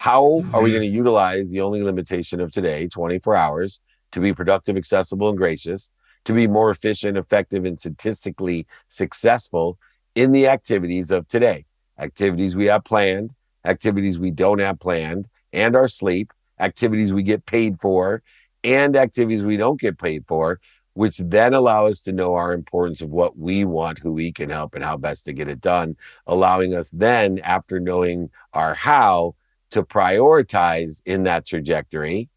How 0.06 0.22
mm-hmm. 0.22 0.54
are 0.54 0.62
we 0.62 0.70
mm-hmm. 0.70 0.78
going 0.78 0.92
to 0.92 0.96
utilize 0.96 1.50
the 1.50 1.62
only 1.62 1.82
limitation 1.82 2.40
of 2.40 2.52
today, 2.52 2.88
24 2.88 3.36
hours, 3.36 3.80
to 4.12 4.20
be 4.20 4.36
productive, 4.36 4.78
accessible, 4.78 5.30
and 5.30 5.38
gracious, 5.38 5.90
to 6.26 6.34
be 6.34 6.46
more 6.46 6.70
efficient, 6.70 7.18
effective, 7.18 7.66
and 7.66 7.80
statistically 7.80 8.68
successful 8.88 9.80
in 10.14 10.32
the 10.32 10.48
activities 10.48 11.10
of 11.10 11.28
today? 11.28 11.66
Activities 11.98 12.56
we 12.56 12.68
have 12.68 12.84
planned, 12.84 13.32
activities 13.66 14.20
we 14.20 14.30
don't 14.30 14.60
have 14.60 14.80
planned, 14.80 15.28
and 15.52 15.76
our 15.76 15.88
sleep, 15.88 16.32
activities 16.60 17.12
we 17.12 17.24
get 17.24 17.48
paid 17.48 17.80
for, 17.80 18.22
and 18.64 18.96
activities 18.96 19.44
we 19.44 19.58
don't 19.58 19.82
get 19.82 19.98
paid 19.98 20.24
for, 20.28 20.60
which 20.94 21.18
then 21.18 21.56
allow 21.56 21.88
us 21.88 22.04
to 22.04 22.12
know 22.12 22.36
our 22.36 22.54
importance 22.54 23.02
of 23.02 23.10
what 23.10 23.40
we 23.40 23.66
want, 23.66 23.98
who 23.98 24.14
we 24.14 24.32
can 24.32 24.52
help, 24.52 24.76
and 24.76 24.84
how 24.84 24.98
best 24.98 25.26
to 25.26 25.34
get 25.34 25.48
it 25.48 25.62
done, 25.62 25.98
allowing 26.28 26.76
us 26.76 26.92
then, 26.92 27.40
after 27.40 27.80
knowing 27.80 28.30
our 28.54 28.76
how, 28.76 29.34
to 29.76 29.84
prioritize 29.84 31.02
in 31.06 31.24
that 31.24 31.46
trajectory 31.46 32.30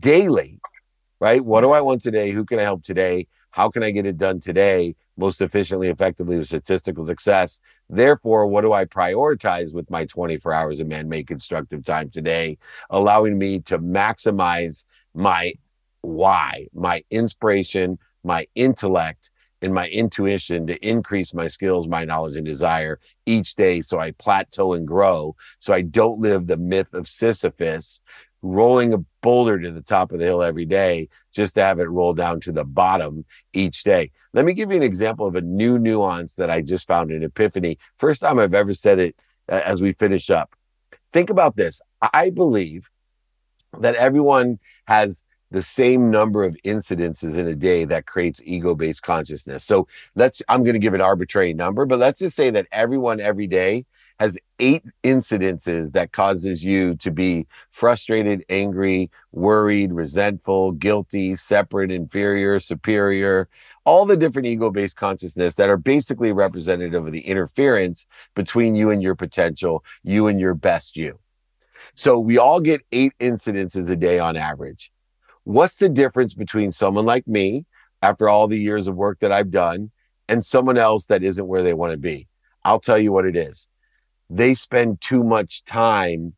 daily, 0.00 0.58
right? 1.20 1.44
What 1.44 1.60
do 1.60 1.70
I 1.70 1.80
want 1.82 2.02
today? 2.02 2.32
Who 2.32 2.44
can 2.44 2.58
I 2.58 2.64
help 2.64 2.82
today? 2.82 3.28
How 3.52 3.70
can 3.70 3.84
I 3.84 3.92
get 3.92 4.06
it 4.06 4.18
done 4.18 4.40
today 4.40 4.96
most 5.16 5.40
efficiently, 5.40 5.86
effectively 5.86 6.36
with 6.36 6.48
statistical 6.48 7.06
success? 7.06 7.60
Therefore, 7.88 8.48
what 8.48 8.62
do 8.62 8.72
I 8.72 8.86
prioritize 8.86 9.72
with 9.72 9.88
my 9.88 10.04
24 10.04 10.52
hours 10.52 10.80
of 10.80 10.88
man 10.88 11.08
made 11.08 11.28
constructive 11.28 11.84
time 11.84 12.10
today, 12.10 12.58
allowing 12.90 13.38
me 13.38 13.60
to 13.60 13.78
maximize 13.78 14.84
my 15.14 15.52
why, 16.00 16.66
my 16.74 17.04
inspiration, 17.12 18.00
my 18.24 18.48
intellect, 18.56 19.30
and 19.66 19.74
my 19.74 19.88
intuition 19.88 20.66
to 20.68 20.76
increase 20.86 21.34
my 21.34 21.48
skills, 21.48 21.86
my 21.86 22.04
knowledge, 22.04 22.36
and 22.36 22.46
desire 22.46 22.98
each 23.26 23.54
day 23.54 23.82
so 23.82 24.00
I 24.00 24.12
plateau 24.12 24.72
and 24.72 24.86
grow. 24.86 25.36
So 25.60 25.74
I 25.74 25.82
don't 25.82 26.18
live 26.18 26.46
the 26.46 26.56
myth 26.56 26.94
of 26.94 27.06
Sisyphus 27.06 28.00
rolling 28.42 28.94
a 28.94 28.98
boulder 29.22 29.58
to 29.58 29.70
the 29.70 29.82
top 29.82 30.12
of 30.12 30.18
the 30.18 30.24
hill 30.24 30.42
every 30.42 30.64
day 30.64 31.08
just 31.34 31.54
to 31.54 31.62
have 31.62 31.80
it 31.80 31.84
roll 31.84 32.14
down 32.14 32.40
to 32.40 32.52
the 32.52 32.64
bottom 32.64 33.24
each 33.52 33.82
day. 33.82 34.10
Let 34.32 34.44
me 34.44 34.54
give 34.54 34.70
you 34.70 34.76
an 34.76 34.82
example 34.82 35.26
of 35.26 35.34
a 35.34 35.40
new 35.40 35.78
nuance 35.78 36.36
that 36.36 36.50
I 36.50 36.62
just 36.62 36.86
found 36.86 37.10
in 37.10 37.22
Epiphany. 37.22 37.78
First 37.98 38.22
time 38.22 38.38
I've 38.38 38.54
ever 38.54 38.72
said 38.72 38.98
it 38.98 39.16
uh, 39.50 39.60
as 39.64 39.82
we 39.82 39.92
finish 39.92 40.30
up. 40.30 40.54
Think 41.12 41.30
about 41.30 41.56
this. 41.56 41.82
I 42.00 42.30
believe 42.30 42.88
that 43.80 43.94
everyone 43.96 44.58
has 44.86 45.24
the 45.50 45.62
same 45.62 46.10
number 46.10 46.44
of 46.44 46.56
incidences 46.64 47.36
in 47.36 47.46
a 47.46 47.54
day 47.54 47.84
that 47.84 48.06
creates 48.06 48.42
ego-based 48.44 49.02
consciousness. 49.02 49.64
So 49.64 49.86
let's 50.14 50.42
I'm 50.48 50.62
going 50.62 50.74
to 50.74 50.80
give 50.80 50.94
an 50.94 51.00
arbitrary 51.00 51.54
number, 51.54 51.86
but 51.86 51.98
let's 51.98 52.18
just 52.18 52.36
say 52.36 52.50
that 52.50 52.66
everyone 52.72 53.20
every 53.20 53.46
day 53.46 53.86
has 54.18 54.38
eight 54.58 54.82
incidences 55.04 55.92
that 55.92 56.12
causes 56.12 56.64
you 56.64 56.94
to 56.96 57.10
be 57.10 57.46
frustrated, 57.70 58.44
angry, 58.48 59.10
worried, 59.32 59.92
resentful, 59.92 60.72
guilty, 60.72 61.36
separate, 61.36 61.90
inferior, 61.90 62.58
superior, 62.58 63.48
all 63.84 64.06
the 64.06 64.16
different 64.16 64.46
ego 64.46 64.70
based 64.70 64.96
consciousness 64.96 65.56
that 65.56 65.68
are 65.68 65.76
basically 65.76 66.32
representative 66.32 67.06
of 67.06 67.12
the 67.12 67.26
interference 67.26 68.06
between 68.34 68.74
you 68.74 68.90
and 68.90 69.02
your 69.02 69.14
potential, 69.14 69.84
you 70.02 70.26
and 70.26 70.40
your 70.40 70.54
best 70.54 70.96
you. 70.96 71.18
So 71.94 72.18
we 72.18 72.38
all 72.38 72.60
get 72.60 72.82
eight 72.92 73.12
incidences 73.20 73.90
a 73.90 73.96
day 73.96 74.18
on 74.18 74.36
average. 74.36 74.90
What's 75.46 75.78
the 75.78 75.88
difference 75.88 76.34
between 76.34 76.72
someone 76.72 77.04
like 77.04 77.28
me, 77.28 77.66
after 78.02 78.28
all 78.28 78.48
the 78.48 78.58
years 78.58 78.88
of 78.88 78.96
work 78.96 79.20
that 79.20 79.30
I've 79.30 79.52
done, 79.52 79.92
and 80.28 80.44
someone 80.44 80.76
else 80.76 81.06
that 81.06 81.22
isn't 81.22 81.46
where 81.46 81.62
they 81.62 81.72
want 81.72 81.92
to 81.92 81.98
be? 81.98 82.26
I'll 82.64 82.80
tell 82.80 82.98
you 82.98 83.12
what 83.12 83.26
it 83.26 83.36
is 83.36 83.68
they 84.28 84.56
spend 84.56 85.00
too 85.00 85.22
much 85.22 85.64
time 85.64 86.34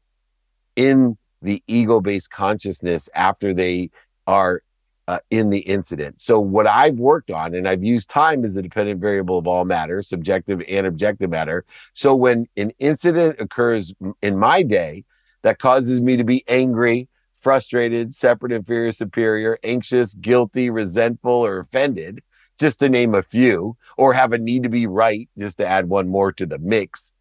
in 0.76 1.16
the 1.40 1.62
ego 1.66 2.02
based 2.02 2.30
consciousness 2.30 3.08
after 3.14 3.54
they 3.54 3.88
are 4.26 4.60
uh, 5.06 5.20
in 5.30 5.48
the 5.48 5.60
incident. 5.60 6.20
So, 6.20 6.38
what 6.38 6.66
I've 6.66 6.98
worked 6.98 7.30
on, 7.30 7.54
and 7.54 7.66
I've 7.66 7.82
used 7.82 8.10
time 8.10 8.44
as 8.44 8.52
the 8.52 8.60
dependent 8.60 9.00
variable 9.00 9.38
of 9.38 9.46
all 9.46 9.64
matter, 9.64 10.02
subjective 10.02 10.60
and 10.68 10.86
objective 10.86 11.30
matter. 11.30 11.64
So, 11.94 12.14
when 12.14 12.44
an 12.58 12.72
incident 12.78 13.36
occurs 13.40 13.94
in 14.20 14.38
my 14.38 14.62
day 14.62 15.04
that 15.44 15.58
causes 15.58 15.98
me 15.98 16.18
to 16.18 16.24
be 16.24 16.44
angry, 16.46 17.08
frustrated, 17.40 18.14
separate, 18.14 18.52
inferior, 18.52 18.92
superior, 18.92 19.58
anxious, 19.62 20.14
guilty, 20.14 20.70
resentful, 20.70 21.32
or 21.32 21.58
offended, 21.58 22.22
just 22.58 22.80
to 22.80 22.88
name 22.88 23.14
a 23.14 23.22
few, 23.22 23.76
or 23.96 24.14
have 24.14 24.32
a 24.32 24.38
need 24.38 24.64
to 24.64 24.68
be 24.68 24.86
right, 24.86 25.28
just 25.38 25.58
to 25.58 25.66
add 25.66 25.88
one 25.88 26.08
more 26.08 26.32
to 26.32 26.46
the 26.46 26.58
mix 26.58 27.12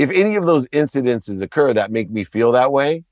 if 0.00 0.08
any 0.08 0.34
of 0.34 0.46
those 0.46 0.66
incidences 0.68 1.42
occur 1.42 1.74
that 1.74 1.92
make 1.92 2.10
me 2.10 2.24
feel 2.24 2.52
that 2.52 2.72
way, 2.72 3.04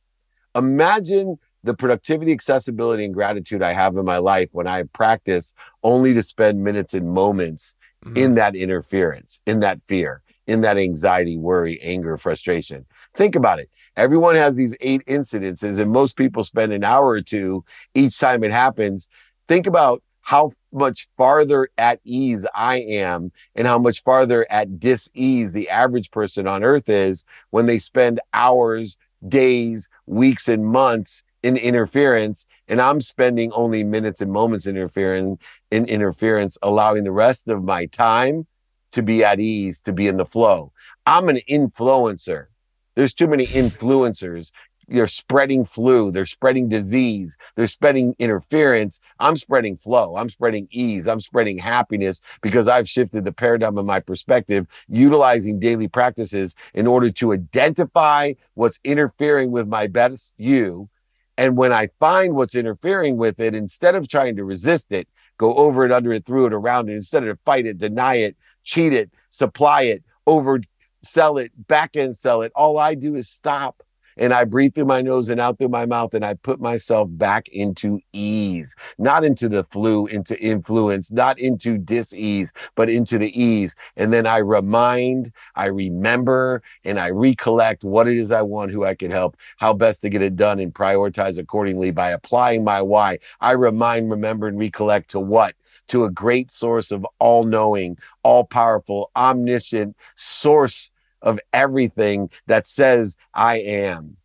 imagine 0.55 1.39
the 1.63 1.75
productivity, 1.75 2.33
accessibility, 2.33 3.05
and 3.05 3.13
gratitude 3.13 3.63
I 3.63 3.75
have 3.75 3.95
in 3.99 4.07
my 4.07 4.17
life 4.17 4.49
when 4.53 4.67
I 4.67 4.85
practice 4.85 5.53
only 5.83 6.15
to 6.15 6.23
spend 6.23 6.65
minutes 6.65 6.95
and 6.95 7.13
moments 7.13 7.75
mm-hmm. 8.03 8.17
in 8.17 8.35
that 8.37 8.57
interference, 8.57 9.39
in 9.45 9.61
that 9.61 9.81
fear, 9.87 10.23
in 10.47 10.63
that 10.63 10.79
anxiety, 10.79 11.37
worry, 11.37 11.79
anger, 11.83 12.17
frustration. 12.17 12.87
Think 13.15 13.37
about 13.37 13.59
it. 13.59 13.69
Everyone 13.99 14.37
has 14.37 14.55
these 14.55 14.77
eight 14.81 15.05
incidences, 15.07 15.81
and 15.81 15.91
most 15.91 16.17
people 16.17 16.45
spend 16.45 16.73
an 16.73 16.85
hour 16.85 17.09
or 17.09 17.21
two 17.21 17.65
each 17.95 18.17
time 18.17 18.45
it 18.45 18.53
happens. 18.53 19.09
Think 19.49 19.67
about 19.67 20.05
how 20.21 20.53
much 20.73 21.09
farther 21.17 21.69
at 21.77 21.99
ease 22.05 22.47
I 22.55 22.77
am 22.77 23.33
and 23.57 23.67
how 23.67 23.79
much 23.79 24.05
farther 24.05 24.47
at 24.51 24.79
dis-ease 24.79 25.51
the 25.51 25.69
average 25.69 26.13
person 26.13 26.47
on 26.47 26.63
earth 26.63 26.89
is 26.89 27.27
when 27.51 27.67
they 27.67 27.81
spend 27.81 28.21
hours, 28.33 28.99
days, 29.27 29.91
weeks, 30.07 30.49
and 30.49 30.65
months 30.65 31.25
in 31.43 31.57
interference. 31.57 32.47
And 32.69 32.81
I'm 32.81 33.01
spending 33.01 33.51
only 33.53 33.83
minutes 33.83 34.21
and 34.21 34.31
moments 34.31 34.69
interfering 34.69 35.41
in 35.73 35.87
interference, 35.87 36.57
allowing 36.63 37.03
the 37.03 37.11
rest 37.11 37.49
of 37.49 37.65
my 37.65 37.87
time 37.87 38.47
to 38.93 39.03
be 39.03 39.25
at 39.25 39.41
ease, 39.41 39.83
to 39.83 39.93
be 39.93 40.07
in 40.07 40.19
the 40.19 40.25
flow. 40.25 40.73
I'm 41.05 41.29
an 41.29 41.41
influencer. 41.51 42.47
There's 42.99 43.15
too 43.15 43.29
many 43.29 43.47
influencers. 43.47 44.51
They're 44.89 45.07
spreading 45.07 45.65
flu, 45.65 46.11
they're 46.11 46.27
spreading 46.27 46.69
disease, 46.69 47.39
they're 47.55 47.69
spreading 47.69 48.17
interference. 48.19 49.01
I'm 49.21 49.37
spreading 49.37 49.77
flow, 49.77 50.17
I'm 50.17 50.29
spreading 50.29 50.67
ease, 50.73 51.07
I'm 51.07 51.21
spreading 51.21 51.59
happiness 51.59 52.23
because 52.43 52.67
I've 52.67 52.89
shifted 52.89 53.25
the 53.25 53.31
paradigm 53.31 53.79
of 53.79 53.87
my 53.87 54.01
perspective, 54.01 54.67
utilizing 54.89 55.61
daily 55.61 55.87
practices 55.87 56.57
in 56.75 56.89
order 56.89 57.13
to 57.13 57.33
identify 57.33 58.33
what's 58.55 58.81
interfering 58.83 59.53
with 59.53 59.69
my 59.69 59.87
best 59.87 60.35
you. 60.37 60.89
And 61.37 61.57
when 61.57 61.73
I 61.73 61.91
find 62.01 62.35
what's 62.35 62.57
interfering 62.57 63.17
with 63.17 63.39
it, 63.39 63.55
instead 63.55 63.95
of 63.95 64.09
trying 64.09 64.35
to 64.35 64.45
resist 64.45 64.91
it, 64.91 65.07
go 65.37 65.55
over 65.55 65.87
it, 65.87 65.93
under 65.93 66.13
it, 66.15 66.25
through 66.25 66.47
it, 66.47 66.53
around 66.53 66.89
it, 66.89 66.95
instead 66.95 67.23
of 67.23 67.39
fight 67.45 67.65
it, 67.65 67.79
deny 67.79 68.17
it, 68.17 68.37
cheat 68.65 68.93
it, 68.93 69.13
supply 69.31 69.83
it, 69.83 70.03
over 70.27 70.61
sell 71.03 71.39
it, 71.39 71.53
back 71.67 71.97
end 71.97 72.17
sell 72.17 72.43
it, 72.43 72.53
all 72.55 72.79
I 72.79 72.95
do 72.95 73.17
is 73.17 73.29
stop 73.29 73.83
and 74.19 74.35
I 74.35 74.45
breathe 74.45 74.75
through 74.75 74.87
my 74.87 75.01
nose 75.01 75.29
and 75.29 75.41
out 75.41 75.59
through 75.59 75.69
my 75.69 75.87
mouth 75.87 76.13
and 76.13 76.25
I 76.25 76.35
put 76.35 76.61
myself 76.61 77.09
back 77.11 77.49
into 77.49 78.01
ease, 78.13 78.75
not 78.99 79.25
into 79.25 79.49
the 79.49 79.65
flu, 79.65 80.07
into 80.07 80.39
influence, 80.41 81.11
not 81.13 81.39
into 81.39 81.79
dis-ease, 81.79 82.53
but 82.75 82.91
into 82.91 83.19
the 83.19 83.41
ease. 83.41 83.77
And 83.97 84.13
then 84.13 84.27
I 84.27 84.39
remind, 84.39 85.33
I 85.55 85.67
remember, 85.67 86.63
and 86.85 86.99
I 86.99 87.11
recollect 87.11 87.85
what 87.85 88.09
it 88.09 88.17
is 88.19 88.33
I 88.33 88.43
want, 88.43 88.73
who 88.73 88.85
I 88.85 88.95
can 88.95 89.11
help, 89.11 89.37
how 89.57 89.73
best 89.73 90.03
to 90.03 90.11
get 90.11 90.23
it 90.23 90.37
done 90.37 90.59
and 90.59 90.75
prioritize 90.75 91.39
accordingly 91.39 91.93
by 91.93 92.11
applying 92.11 92.65
my 92.65 92.83
why. 92.83 93.19
I 93.41 93.53
remind, 93.53 94.11
remember, 94.11 94.49
and 94.49 94.59
recollect 94.59 95.11
to 95.11 95.21
what? 95.21 95.55
To 95.89 96.05
a 96.05 96.11
great 96.11 96.51
source 96.51 96.91
of 96.91 97.07
all 97.19 97.45
knowing, 97.45 97.99
all 98.23 98.45
powerful, 98.45 99.11
omniscient 99.17 99.97
source 100.17 100.91
of 101.23 101.41
everything 101.53 102.31
that 102.47 102.67
says 102.67 103.17
I 103.35 103.57
am. 103.59 104.17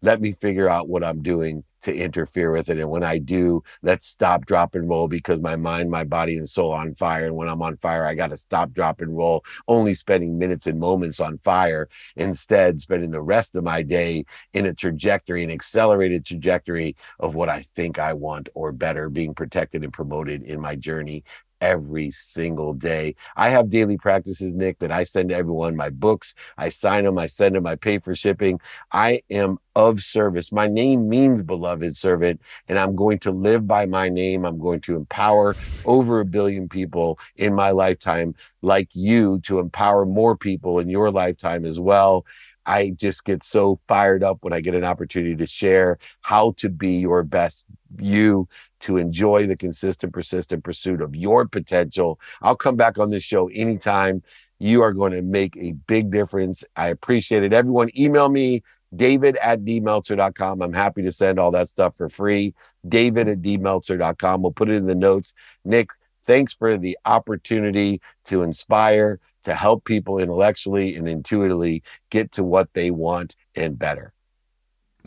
Let 0.00 0.20
me 0.20 0.32
figure 0.32 0.68
out 0.68 0.88
what 0.88 1.04
I'm 1.04 1.22
doing 1.22 1.64
to 1.82 1.94
interfere 1.94 2.50
with 2.52 2.68
it. 2.68 2.78
And 2.78 2.90
when 2.90 3.02
I 3.02 3.18
do, 3.18 3.62
let's 3.82 4.06
stop, 4.06 4.46
drop, 4.46 4.74
and 4.74 4.88
roll 4.88 5.08
because 5.08 5.40
my 5.40 5.56
mind, 5.56 5.90
my 5.90 6.04
body, 6.04 6.36
and 6.36 6.48
soul 6.48 6.72
on 6.72 6.94
fire. 6.94 7.26
And 7.26 7.36
when 7.36 7.48
I'm 7.48 7.62
on 7.62 7.76
fire, 7.76 8.06
I 8.06 8.14
got 8.14 8.28
to 8.28 8.36
stop, 8.36 8.72
drop, 8.72 9.00
and 9.00 9.16
roll, 9.16 9.44
only 9.68 9.94
spending 9.94 10.38
minutes 10.38 10.66
and 10.66 10.78
moments 10.78 11.20
on 11.20 11.38
fire, 11.38 11.88
instead, 12.16 12.80
spending 12.80 13.10
the 13.10 13.22
rest 13.22 13.54
of 13.54 13.64
my 13.64 13.82
day 13.82 14.24
in 14.52 14.66
a 14.66 14.74
trajectory, 14.74 15.44
an 15.44 15.50
accelerated 15.50 16.24
trajectory 16.24 16.96
of 17.20 17.34
what 17.34 17.48
I 17.48 17.62
think 17.74 17.98
I 17.98 18.12
want 18.12 18.48
or 18.54 18.72
better, 18.72 19.08
being 19.08 19.34
protected 19.34 19.84
and 19.84 19.92
promoted 19.92 20.42
in 20.42 20.60
my 20.60 20.76
journey 20.76 21.24
every 21.62 22.10
single 22.10 22.74
day. 22.74 23.14
I 23.36 23.50
have 23.50 23.70
daily 23.70 23.96
practices, 23.96 24.52
Nick, 24.52 24.80
that 24.80 24.90
I 24.90 25.04
send 25.04 25.28
to 25.28 25.36
everyone 25.36 25.76
my 25.76 25.88
books. 25.88 26.34
I 26.58 26.68
sign 26.68 27.04
them, 27.04 27.16
I 27.16 27.28
send 27.28 27.54
them, 27.54 27.66
I 27.66 27.76
pay 27.76 27.98
for 27.98 28.14
shipping. 28.14 28.60
I 28.90 29.22
am 29.30 29.58
of 29.76 30.02
service. 30.02 30.50
My 30.52 30.66
name 30.66 31.08
means 31.08 31.40
beloved 31.42 31.96
servant, 31.96 32.42
and 32.68 32.78
I'm 32.78 32.96
going 32.96 33.20
to 33.20 33.30
live 33.30 33.66
by 33.66 33.86
my 33.86 34.08
name. 34.08 34.44
I'm 34.44 34.58
going 34.58 34.80
to 34.82 34.96
empower 34.96 35.54
over 35.84 36.20
a 36.20 36.26
billion 36.26 36.68
people 36.68 37.18
in 37.36 37.54
my 37.54 37.70
lifetime, 37.70 38.34
like 38.60 38.90
you, 38.92 39.40
to 39.44 39.60
empower 39.60 40.04
more 40.04 40.36
people 40.36 40.80
in 40.80 40.90
your 40.90 41.10
lifetime 41.12 41.64
as 41.64 41.78
well. 41.78 42.26
I 42.66 42.90
just 42.90 43.24
get 43.24 43.44
so 43.44 43.80
fired 43.88 44.22
up 44.22 44.38
when 44.40 44.52
I 44.52 44.60
get 44.60 44.74
an 44.74 44.84
opportunity 44.84 45.36
to 45.36 45.46
share 45.46 45.98
how 46.20 46.54
to 46.58 46.68
be 46.68 46.98
your 46.98 47.22
best 47.22 47.64
you, 47.98 48.48
to 48.80 48.96
enjoy 48.96 49.46
the 49.46 49.56
consistent, 49.56 50.12
persistent 50.12 50.64
pursuit 50.64 51.00
of 51.00 51.14
your 51.14 51.46
potential. 51.46 52.18
I'll 52.40 52.56
come 52.56 52.76
back 52.76 52.98
on 52.98 53.10
this 53.10 53.22
show 53.22 53.48
anytime. 53.48 54.22
You 54.58 54.82
are 54.82 54.92
going 54.92 55.12
to 55.12 55.22
make 55.22 55.56
a 55.56 55.72
big 55.72 56.10
difference. 56.10 56.64
I 56.76 56.88
appreciate 56.88 57.42
it. 57.42 57.52
Everyone, 57.52 57.90
email 57.98 58.28
me, 58.28 58.62
david 58.94 59.36
at 59.36 59.64
dmeltzer.com. 59.64 60.62
I'm 60.62 60.72
happy 60.72 61.02
to 61.02 61.12
send 61.12 61.38
all 61.38 61.50
that 61.52 61.68
stuff 61.68 61.96
for 61.96 62.08
free. 62.08 62.54
David 62.86 63.28
at 63.28 63.38
dmeltzer.com. 63.38 64.42
We'll 64.42 64.52
put 64.52 64.70
it 64.70 64.76
in 64.76 64.86
the 64.86 64.94
notes. 64.94 65.34
Nick, 65.64 65.90
thanks 66.26 66.52
for 66.52 66.78
the 66.78 66.98
opportunity 67.04 68.00
to 68.26 68.42
inspire 68.42 69.20
to 69.44 69.54
help 69.54 69.84
people 69.84 70.18
intellectually 70.18 70.94
and 70.96 71.08
intuitively 71.08 71.82
get 72.10 72.32
to 72.32 72.44
what 72.44 72.72
they 72.74 72.90
want 72.90 73.34
and 73.54 73.78
better. 73.78 74.12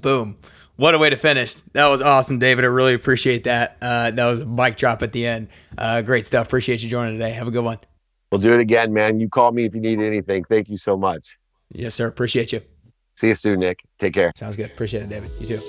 Boom. 0.02 0.38
What 0.78 0.94
a 0.94 0.98
way 0.98 1.10
to 1.10 1.16
finish. 1.16 1.54
That 1.74 1.88
was 1.88 2.02
awesome, 2.02 2.38
David. 2.38 2.66
I 2.66 2.68
really 2.68 2.94
appreciate 2.94 3.46
that. 3.46 3.78
Uh, 3.82 4.12
that 4.12 4.26
was 4.26 4.42
a 4.42 4.46
mic 4.46 4.78
drop 4.78 5.02
at 5.04 5.14
the 5.14 5.26
end. 5.26 5.48
Uh, 5.78 6.02
great 6.02 6.26
stuff. 6.26 6.48
Appreciate 6.48 6.84
you 6.84 6.90
joining 6.90 7.14
today. 7.14 7.32
Have 7.32 7.48
a 7.48 7.52
good 7.52 7.64
one. 7.64 7.80
We'll 8.32 8.42
do 8.42 8.54
it 8.54 8.60
again, 8.60 8.92
man. 8.92 9.20
You 9.20 9.30
call 9.30 9.52
me 9.52 9.66
if 9.66 9.74
you 9.74 9.80
need 9.80 10.00
anything. 10.00 10.44
Thank 10.44 10.70
you 10.70 10.76
so 10.76 10.98
much. 10.98 11.38
Yes, 11.72 11.96
sir. 11.96 12.08
Appreciate 12.08 12.52
you. 12.52 12.62
See 13.16 13.28
you 13.28 13.36
soon, 13.36 13.62
Nick. 13.62 13.80
Take 14.00 14.14
care. 14.14 14.34
Sounds 14.36 14.58
good. 14.58 14.66
Appreciate 14.66 15.04
it, 15.04 15.10
David. 15.10 15.32
You 15.40 15.48
too. 15.48 15.62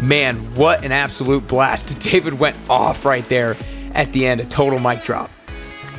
Man, 0.00 0.36
what 0.54 0.84
an 0.84 0.92
absolute 0.92 1.46
blast. 1.46 1.98
David 2.10 2.38
went 2.38 2.56
off 2.70 3.04
right 3.04 3.26
there 3.28 3.56
at 3.94 4.12
the 4.12 4.26
end, 4.26 4.40
a 4.40 4.44
total 4.44 4.78
mic 4.78 5.02
drop. 5.02 5.30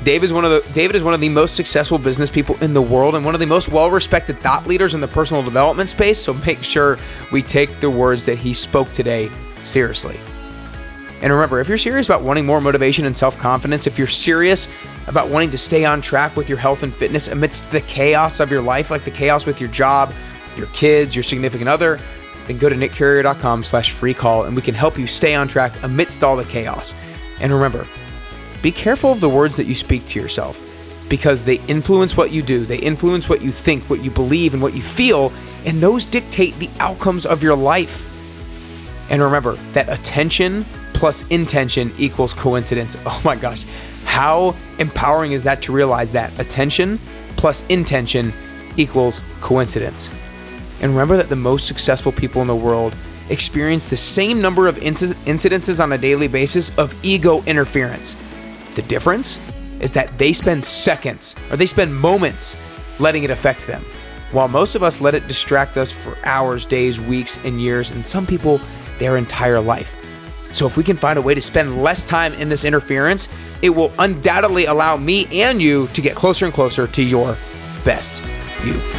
Dave 0.04 0.24
is 0.24 0.32
one 0.32 0.46
of 0.46 0.52
the 0.52 0.74
David 0.74 0.96
is 0.96 1.04
one 1.04 1.14
of 1.16 1.20
the 1.20 1.30
most 1.30 1.56
successful 1.56 1.98
business 1.98 2.30
people 2.30 2.56
in 2.62 2.74
the 2.74 2.82
world 2.82 3.16
and 3.16 3.26
one 3.26 3.34
of 3.34 3.40
the 3.40 3.48
most 3.48 3.70
well-respected 3.70 4.40
thought 4.40 4.68
leaders 4.68 4.94
in 4.94 5.02
the 5.02 5.08
personal 5.08 5.42
development 5.42 5.90
space, 5.90 6.22
so 6.22 6.34
make 6.46 6.62
sure 6.62 7.00
we 7.32 7.42
take 7.42 7.80
the 7.80 7.90
words 7.90 8.26
that 8.26 8.38
he 8.38 8.54
spoke 8.54 8.92
today 8.94 9.32
seriously. 9.64 10.20
And 11.22 11.34
remember, 11.34 11.60
if 11.60 11.70
you're 11.70 11.78
serious 11.78 12.06
about 12.06 12.22
wanting 12.22 12.46
more 12.46 12.62
motivation 12.62 13.06
and 13.06 13.16
self-confidence, 13.16 13.88
if 13.88 13.98
you're 13.98 14.06
serious 14.06 14.68
about 15.08 15.30
wanting 15.30 15.50
to 15.52 15.58
stay 15.58 15.86
on 15.86 16.02
track 16.02 16.36
with 16.36 16.50
your 16.50 16.58
health 16.58 16.84
and 16.84 16.94
fitness 16.94 17.30
amidst 17.30 17.72
the 17.72 17.82
chaos 17.82 18.40
of 18.40 18.52
your 18.52 18.62
life, 18.62 18.92
like 18.92 19.06
the 19.06 19.12
chaos 19.12 19.46
with 19.46 19.60
your 19.60 19.70
job, 19.70 20.14
your 20.56 20.68
kids, 20.68 21.16
your 21.16 21.24
significant 21.24 21.70
other, 21.70 22.00
then 22.48 22.58
go 22.58 22.70
to 22.70 22.76
nickcarrier.com 22.76 23.64
slash 23.64 23.92
free 23.92 24.14
call 24.14 24.44
and 24.44 24.56
we 24.56 24.62
can 24.62 24.76
help 24.76 25.00
you 25.00 25.08
stay 25.08 25.34
on 25.34 25.48
track 25.48 25.72
amidst 25.84 26.24
all 26.24 26.36
the 26.36 26.46
chaos. 26.46 26.94
And 27.40 27.54
remember, 27.54 27.88
be 28.62 28.72
careful 28.72 29.12
of 29.12 29.22
the 29.22 29.30
words 29.30 29.58
that 29.58 29.66
you 29.66 29.76
speak 29.76 30.06
to 30.08 30.20
yourself 30.20 30.62
because 31.10 31.46
they 31.46 31.56
influence 31.68 32.18
what 32.18 32.32
you 32.32 32.42
do, 32.42 32.66
they 32.66 32.78
influence 32.78 33.30
what 33.30 33.42
you 33.42 33.52
think, 33.52 33.84
what 33.90 34.04
you 34.04 34.10
believe, 34.10 34.54
and 34.54 34.62
what 34.64 34.74
you 34.74 34.82
feel, 34.82 35.32
and 35.66 35.82
those 35.82 36.06
dictate 36.06 36.56
the 36.56 36.70
outcomes 36.80 37.26
of 37.26 37.44
your 37.44 37.56
life. 37.56 38.12
And 39.10 39.22
remember 39.22 39.54
that 39.74 39.88
attention 39.88 40.66
plus 40.94 41.28
intention 41.28 41.94
equals 41.98 42.34
coincidence. 42.34 42.98
Oh 43.06 43.22
my 43.24 43.36
gosh, 43.36 43.66
how 44.06 44.56
empowering 44.80 45.34
is 45.34 45.44
that 45.44 45.62
to 45.64 45.72
realize 45.72 46.12
that 46.14 46.38
attention 46.40 47.00
plus 47.38 47.64
intention 47.68 48.34
equals 48.78 49.22
coincidence? 49.42 50.10
And 50.82 50.92
remember 50.92 51.18
that 51.18 51.30
the 51.30 51.36
most 51.36 51.68
successful 51.68 52.12
people 52.12 52.42
in 52.42 52.48
the 52.48 52.56
world 52.56 52.96
experience 53.30 53.90
the 53.90 53.96
same 53.96 54.42
number 54.42 54.68
of 54.68 54.78
inc- 54.78 55.14
incidences 55.26 55.82
on 55.82 55.92
a 55.92 55.98
daily 55.98 56.28
basis 56.28 56.76
of 56.78 56.94
ego 57.04 57.44
interference. 57.44 58.16
The 58.76 58.84
difference 58.84 59.40
is 59.80 59.92
that 59.92 60.18
they 60.18 60.34
spend 60.34 60.64
seconds 60.64 61.36
or 61.52 61.58
they 61.58 61.66
spend 61.66 61.96
moments 61.96 62.56
letting 63.00 63.24
it 63.24 63.30
affect 63.30 63.68
them, 63.68 63.84
while 64.32 64.48
most 64.48 64.76
of 64.76 64.84
us 64.84 65.02
let 65.02 65.16
it 65.16 65.28
distract 65.28 65.78
us 65.78 65.92
for 65.92 66.18
hours, 66.24 66.66
days, 66.66 67.00
weeks, 67.02 67.38
and 67.44 67.62
years, 67.62 67.92
and 67.92 68.06
some 68.06 68.26
people 68.26 68.60
their 69.00 69.18
entire 69.18 69.60
life. 69.60 70.02
So, 70.54 70.66
if 70.66 70.78
we 70.78 70.84
can 70.86 70.96
find 70.96 71.20
a 71.20 71.22
way 71.22 71.34
to 71.34 71.42
spend 71.42 71.84
less 71.84 72.06
time 72.06 72.34
in 72.36 72.48
this 72.48 72.64
interference, 72.64 73.28
it 73.62 73.70
will 73.70 73.92
undoubtedly 74.00 74.66
allow 74.66 74.96
me 74.96 75.28
and 75.42 75.62
you 75.62 75.88
to 75.88 76.02
get 76.02 76.16
closer 76.16 76.46
and 76.46 76.54
closer 76.54 76.88
to 76.88 77.04
your 77.04 77.38
best 77.84 78.24
you. 78.64 78.95